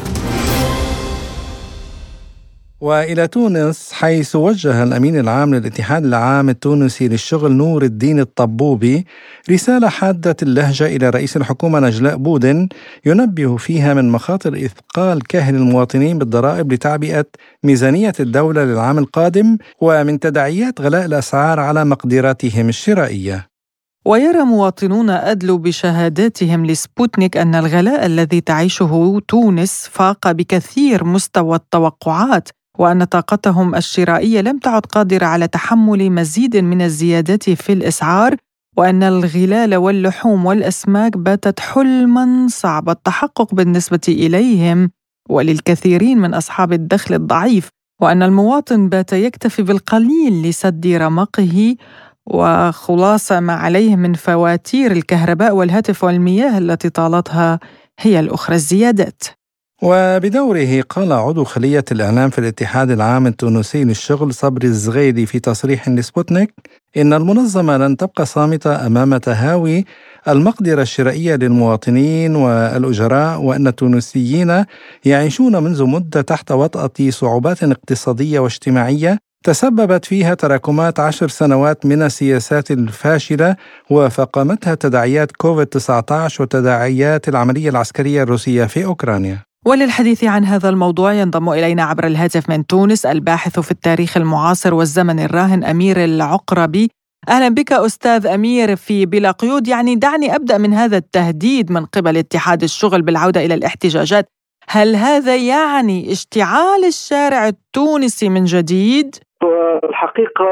[2.80, 9.06] وإلى تونس حيث وجه الأمين العام للاتحاد العام التونسي للشغل نور الدين الطبوبي
[9.50, 12.68] رسالة حادة اللهجة إلى رئيس الحكومة نجلاء بودن
[13.06, 17.26] ينبه فيها من مخاطر إثقال كاهل المواطنين بالضرائب لتعبئة
[17.64, 23.48] ميزانية الدولة للعام القادم ومن تداعيات غلاء الأسعار على مقدراتهم الشرائية.
[24.04, 32.48] ويرى مواطنون أدلوا بشهاداتهم لسبوتنيك أن الغلاء الذي تعيشه تونس فاق بكثير مستوى التوقعات
[32.78, 38.36] وأن طاقتهم الشرائية لم تعد قادرة على تحمل مزيد من الزيادات في الإسعار
[38.76, 44.90] وأن الغلال واللحوم والأسماك باتت حلما صعب التحقق بالنسبة إليهم
[45.28, 47.68] وللكثيرين من أصحاب الدخل الضعيف
[48.02, 51.76] وأن المواطن بات يكتفي بالقليل لسد رمقه
[52.26, 57.60] وخلاص ما عليه من فواتير الكهرباء والهاتف والمياه التي طالتها
[58.00, 59.22] هي الأخرى الزيادات.
[59.82, 66.54] وبدوره قال عضو خلية الإعلام في الاتحاد العام التونسي للشغل صبري الزغيدي في تصريح لسبوتنيك
[66.96, 69.84] إن المنظمة لن تبقى صامتة أمام تهاوي
[70.28, 74.64] المقدرة الشرائية للمواطنين والأجراء وأن التونسيين
[75.04, 82.70] يعيشون منذ مدة تحت وطأة صعوبات اقتصادية واجتماعية تسببت فيها تراكمات عشر سنوات من السياسات
[82.70, 83.56] الفاشلة
[83.90, 89.47] وفقمتها تداعيات كوفيد 19 وتداعيات العملية العسكرية الروسية في أوكرانيا.
[89.68, 95.20] وللحديث عن هذا الموضوع ينضم إلينا عبر الهاتف من تونس الباحث في التاريخ المعاصر والزمن
[95.20, 96.90] الراهن أمير العقربي.
[97.28, 99.68] أهلا بك أستاذ أمير في بلا قيود.
[99.68, 104.28] يعني دعني أبدأ من هذا التهديد من قبل اتحاد الشغل بالعودة إلى الاحتجاجات.
[104.68, 109.16] هل هذا يعني اشتعال الشارع التونسي من جديد؟
[109.84, 110.46] الحقيقة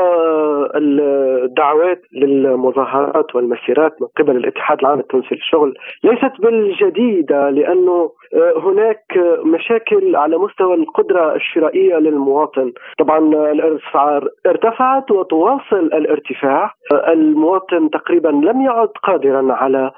[0.74, 5.74] الدعوات للمظاهرات والمسيرات من قبل الاتحاد العام التونسي للشغل
[6.04, 8.10] ليست بالجديدة لأنه
[8.56, 9.02] هناك
[9.44, 12.72] مشاكل على مستوى القدرة الشرائية للمواطن.
[12.98, 13.18] طبعا
[13.52, 16.70] الأسعار ارتفعت وتواصل الارتفاع.
[16.92, 19.90] المواطن تقريبا لم يعد قادرا على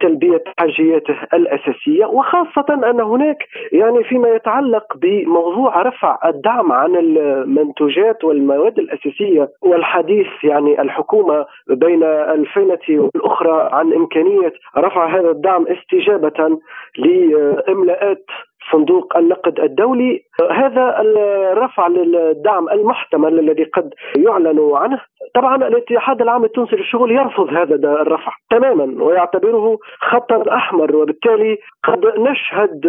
[0.00, 3.38] تلبية حاجياته الأساسية وخاصة أن هناك
[3.72, 12.78] يعني فيما يتعلق بموضوع رفع الدعم عن المنتوجات والمواد الأساسية والحديث يعني الحكومة بين الفينة
[13.14, 16.58] والأخرى عن إمكانية رفع هذا الدعم استجابة
[16.98, 18.24] لإملاءات
[18.72, 25.00] صندوق النقد الدولي هذا الرفع للدعم المحتمل الذي قد يعلن عنه.
[25.34, 32.80] طبعا الاتحاد العام التونسي للشغل يرفض هذا الرفع تماما ويعتبره خطر أحمر وبالتالي قد نشهد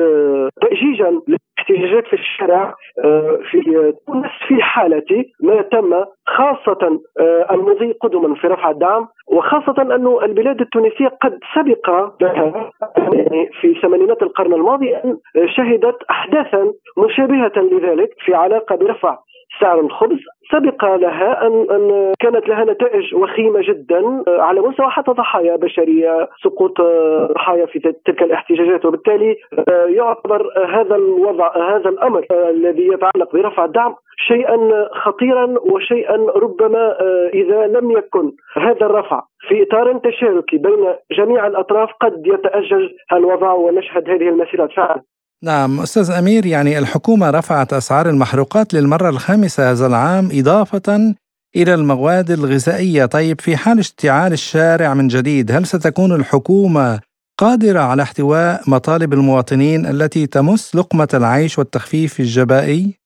[0.63, 2.73] ضجيجا الاحتجاجات في الشارع
[3.51, 6.99] في تونس في حالة ما تم خاصة
[7.51, 11.89] المضي قدما في رفع الدعم وخاصة أن البلاد التونسية قد سبق
[13.13, 15.17] يعني في ثمانينات القرن الماضي أن
[15.67, 19.17] شهدت أحداثا مشابهة لذلك في علاقة برفع
[19.61, 20.19] سعر الخبز.
[20.51, 26.81] سبق لها ان أن كانت لها نتائج وخيمة جدا على مستوى حتى ضحايا بشرية سقوط
[27.35, 28.85] ضحايا في تلك الاحتجاجات.
[28.85, 29.35] وبالتالي
[29.87, 33.95] يعتبر هذا الوضع هذا الأمر الذي يتعلق برفع الدعم
[34.27, 36.97] شيئا خطيرا وشيئا ربما
[37.33, 44.09] إذا لم يكن هذا الرفع في إطار تشاركي بين جميع الأطراف قد يتأجج الوضع ونشهد
[44.09, 45.01] هذه المسيرات فعلا.
[45.43, 51.15] نعم أستاذ أمير يعني الحكومة رفعت أسعار المحروقات للمرة الخامسة هذا العام إضافة
[51.55, 56.99] إلى المواد الغذائية طيب في حال اشتعال الشارع من جديد هل ستكون الحكومة
[57.39, 62.99] قادرة على احتواء مطالب المواطنين التي تمس لقمة العيش والتخفيف الجبائي؟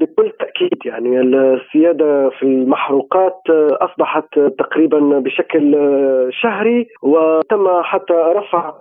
[0.00, 3.40] بكل تأكيد يعني السيادة في المحروقات
[3.80, 5.76] أصبحت تقريبا بشكل
[6.30, 8.72] شهري وتم حتى رفع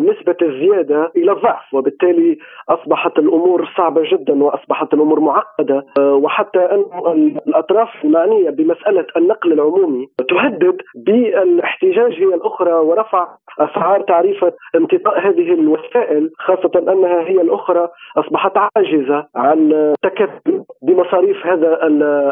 [0.00, 7.88] نسبة الزيادة إلى الضعف وبالتالي أصبحت الأمور صعبة جدا وأصبحت الأمور معقدة وحتى أن الأطراف
[8.04, 13.28] المعنية بمسألة النقل العمومي تهدد بالاحتجاج هي الأخرى ورفع
[13.60, 21.11] أسعار تعريفة امتطاء هذه الوسائل خاصة أنها هي الأخرى أصبحت عاجزة عن تكفل بمصاريف
[21.44, 21.86] هذا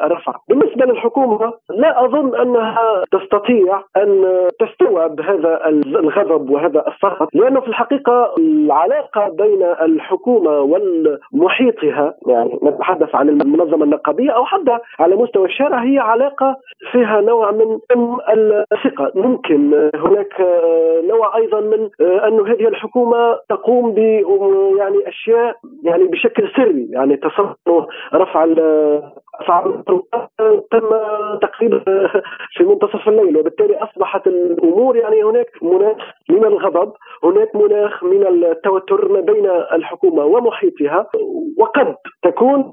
[0.07, 0.33] الرفع.
[0.49, 4.25] بالنسبة للحكومة لا أظن أنها تستطيع أن
[4.61, 13.29] تستوعب هذا الغضب وهذا السخط لأنه في الحقيقة العلاقة بين الحكومة ومحيطها يعني نتحدث عن
[13.29, 16.57] المنظمة النقابية أو حتى على مستوى الشارع هي علاقة
[16.93, 17.79] فيها نوع من
[18.73, 19.13] الثقة.
[19.15, 20.41] ممكن هناك
[21.09, 23.99] نوع أيضا من أن هذه الحكومة تقوم ب
[24.79, 29.21] يعني أشياء يعني بشكل سري يعني تصور رفع uh,
[30.71, 30.89] تم
[31.43, 31.79] تقريبا
[32.53, 35.97] في منتصف الليل وبالتالي أصبحت الأمور يعني هناك مناخ
[36.31, 36.93] من الغضب
[37.25, 41.07] هناك مناخ من التوتر ما بين الحكومة ومحيطها
[41.59, 42.73] وقد تكون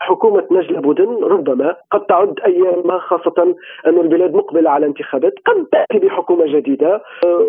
[0.00, 3.54] حكومة نجل بودن ربما قد تعد أيامها خاصة
[3.86, 7.02] أن البلاد مقبلة على انتخابات قد تأتي بحكومة جديدة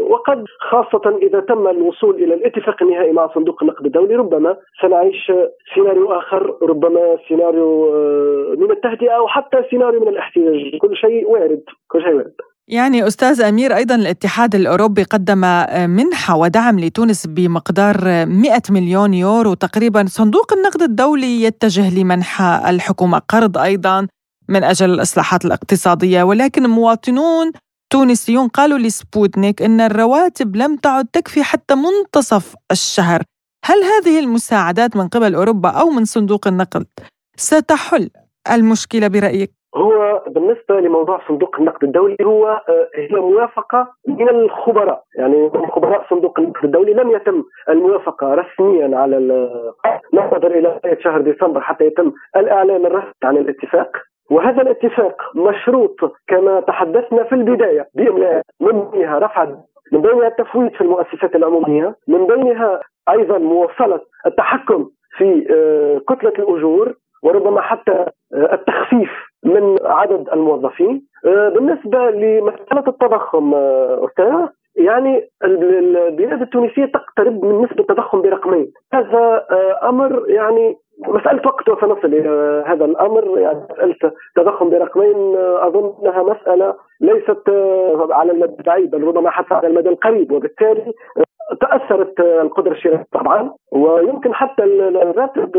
[0.10, 5.32] وقد خاصة إذا تم الوصول إلى الاتفاق النهائي مع صندوق النقد الدولي ربما سنعيش
[5.74, 7.69] سيناريو آخر ربما سيناريو
[8.58, 12.34] من التهدئة أو حتى سيناريو من الاحتجاج كل شيء وارد كل شيء وارد.
[12.68, 15.38] يعني أستاذ أمير أيضا الاتحاد الأوروبي قدم
[15.90, 20.06] منحة ودعم لتونس بمقدار 100 مليون يورو تقريبا.
[20.08, 24.08] صندوق النقد الدولي يتجه لمنح الحكومة قرض أيضا
[24.50, 26.24] من أجل الإصلاحات الاقتصادية.
[26.24, 27.52] ولكن مواطنون
[27.90, 33.24] تونسيون قالوا لسبوتنيك أن الرواتب لم تعد تكفي حتى منتصف الشهر.
[33.66, 36.86] هل هذه المساعدات من قبل أوروبا أو من صندوق النقد
[37.40, 38.10] ستحل
[38.56, 42.62] المشكلة برأيك؟ هو بالنسبة لموضوع صندوق النقد الدولي هو
[42.96, 45.04] هي موافقة من الخبراء.
[45.16, 49.18] يعني خبراء صندوق النقد الدولي لم يتم الموافقة رسميا على
[50.14, 53.92] ننتظر إلى شهر ديسمبر حتى يتم الإعلان الرسمي عن الاتفاق.
[54.32, 55.96] وهذا الاتفاق مشروط
[56.28, 59.46] كما تحدثنا في البداية بإملاء من بينها رفع
[59.92, 65.42] من بينها التفويض في المؤسسات العمومية من بينها أيضا مواصلة التحكم في
[66.10, 66.94] كتلة الأجور.
[67.24, 69.12] وربما حتى التخفيف
[69.44, 71.06] من عدد الموظفين.
[71.24, 78.72] بالنسبة لمسألة التضخم أستاذ يعني البلاد التونسية تقترب من نسبة تضخم برقمين.
[78.94, 79.46] هذا
[79.84, 80.76] أمر يعني
[81.08, 87.50] مسألة وقت وسنصل إلى هذا الأمر يعني مسألة تضخم برقمين أظن أنها مسألة ليست
[88.12, 90.94] على المدى البعيد بل ربما حتى على المدى القريب وبالتالي
[91.62, 95.52] تأثرت القدرة الشرائية طبعا ويمكن حتى الراتب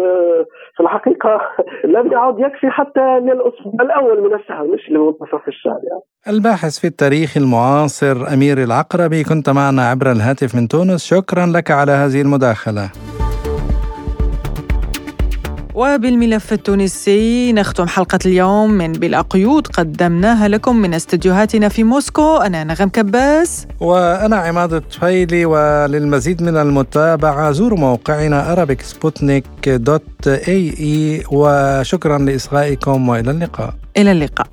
[0.76, 1.40] في الحقيقة
[1.94, 6.36] لم يعد يكفي حتى للأسبوع الأول من الشهر مش لمنتصف الشهر يعني.
[6.36, 11.92] الباحث في التاريخ المعاصر أمير العقربي كنت معنا عبر الهاتف من تونس شكرا لك على
[11.92, 13.19] هذه المداخلة.
[15.74, 19.66] وبالملف التونسي نختم حلقة اليوم من بلا قيود.
[19.66, 22.36] قدمناها لكم من استديوهاتنا في موسكو.
[22.36, 23.66] أنا نغم كباس.
[23.80, 28.52] وأنا عماد الطفيلي وللمزيد من المتابعة زوروا موقعنا
[29.66, 33.74] دوت اي اي وشكرا لإصغائكم وإلى اللقاء.
[33.96, 34.46] إلى اللقاء.